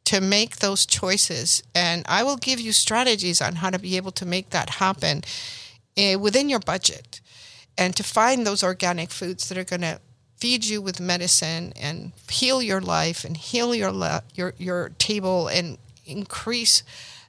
to 0.04 0.20
make 0.20 0.56
those 0.56 0.84
choices. 0.84 1.62
And 1.76 2.04
I 2.08 2.24
will 2.24 2.36
give 2.36 2.58
you 2.58 2.72
strategies 2.72 3.40
on 3.40 3.54
how 3.54 3.70
to 3.70 3.78
be 3.78 3.96
able 3.96 4.10
to 4.12 4.26
make 4.26 4.50
that 4.50 4.68
happen 4.68 5.22
uh, 5.96 6.18
within 6.18 6.48
your 6.48 6.58
budget 6.58 7.20
and 7.78 7.94
to 7.94 8.02
find 8.02 8.44
those 8.44 8.64
organic 8.64 9.10
foods 9.10 9.48
that 9.48 9.56
are 9.56 9.64
going 9.64 9.82
to 9.82 10.00
feed 10.42 10.64
you 10.64 10.82
with 10.82 10.98
medicine 10.98 11.72
and 11.80 12.10
heal 12.28 12.60
your 12.60 12.80
life 12.80 13.24
and 13.24 13.36
heal 13.36 13.72
your 13.72 13.92
your 14.34 14.52
your 14.58 14.88
table 14.98 15.46
and 15.46 15.78
increase 16.04 16.82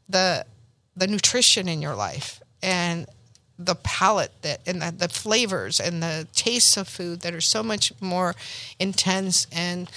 the 0.10 0.44
the 0.98 1.06
nutrition 1.06 1.68
in 1.68 1.80
your 1.80 1.94
life 1.94 2.42
and 2.64 3.06
the 3.60 3.76
palate 3.76 4.32
that 4.42 4.60
and 4.66 4.82
the, 4.82 4.92
the 4.98 5.08
flavors 5.08 5.80
and 5.80 6.02
the 6.02 6.28
tastes 6.34 6.76
of 6.76 6.88
food 6.88 7.22
that 7.22 7.36
are 7.36 7.48
so 7.56 7.62
much 7.62 7.94
more 8.02 8.34
intense 8.80 9.46
and 9.52 9.92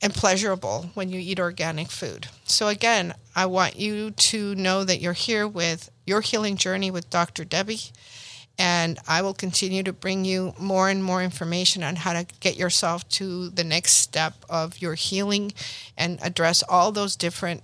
and 0.00 0.14
pleasurable 0.14 0.90
when 0.94 1.08
you 1.08 1.18
eat 1.18 1.40
organic 1.40 1.90
food. 1.90 2.28
So 2.44 2.68
again, 2.68 3.14
I 3.34 3.46
want 3.46 3.74
you 3.74 4.12
to 4.12 4.54
know 4.54 4.84
that 4.84 5.00
you're 5.00 5.14
here 5.14 5.48
with 5.48 5.90
your 6.06 6.20
healing 6.20 6.56
journey 6.56 6.92
with 6.92 7.10
Dr. 7.10 7.44
Debbie 7.44 7.80
and 8.58 8.98
I 9.06 9.22
will 9.22 9.34
continue 9.34 9.82
to 9.82 9.92
bring 9.92 10.24
you 10.24 10.54
more 10.58 10.88
and 10.88 11.04
more 11.04 11.22
information 11.22 11.82
on 11.82 11.96
how 11.96 12.14
to 12.14 12.24
get 12.40 12.56
yourself 12.56 13.06
to 13.10 13.50
the 13.50 13.64
next 13.64 13.96
step 13.96 14.32
of 14.48 14.80
your 14.80 14.94
healing 14.94 15.52
and 15.96 16.18
address 16.22 16.62
all 16.68 16.92
those 16.92 17.16
different 17.16 17.62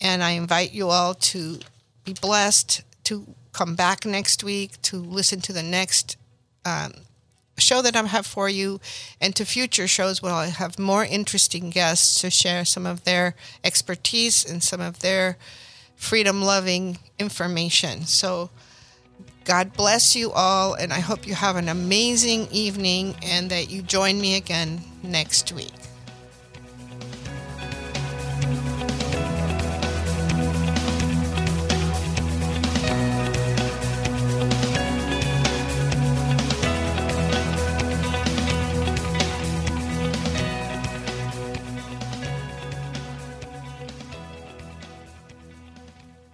And 0.00 0.22
I 0.24 0.30
invite 0.32 0.72
you 0.72 0.88
all 0.88 1.14
to 1.14 1.60
be 2.04 2.12
blessed, 2.12 2.82
to 3.04 3.34
come 3.52 3.76
back 3.76 4.04
next 4.04 4.42
week, 4.42 4.80
to 4.82 4.96
listen 4.96 5.40
to 5.42 5.52
the 5.52 5.62
next 5.62 6.16
um, 6.64 6.92
show 7.58 7.82
that 7.82 7.94
I 7.94 8.02
have 8.06 8.26
for 8.26 8.48
you, 8.48 8.80
and 9.20 9.36
to 9.36 9.44
future 9.44 9.86
shows 9.86 10.20
where 10.20 10.32
I 10.32 10.46
have 10.46 10.78
more 10.78 11.04
interesting 11.04 11.70
guests 11.70 12.20
to 12.20 12.30
share 12.30 12.64
some 12.64 12.86
of 12.86 13.04
their 13.04 13.34
expertise 13.62 14.44
and 14.44 14.62
some 14.62 14.80
of 14.80 15.00
their 15.00 15.36
freedom 15.94 16.42
loving 16.42 16.98
information. 17.18 18.04
So, 18.06 18.50
God 19.44 19.72
bless 19.72 20.14
you 20.14 20.30
all, 20.32 20.74
and 20.74 20.92
I 20.92 21.00
hope 21.00 21.26
you 21.26 21.34
have 21.34 21.56
an 21.56 21.68
amazing 21.68 22.48
evening 22.52 23.16
and 23.22 23.50
that 23.50 23.70
you 23.70 23.82
join 23.82 24.20
me 24.20 24.36
again 24.36 24.80
next 25.02 25.52
week. 25.52 25.72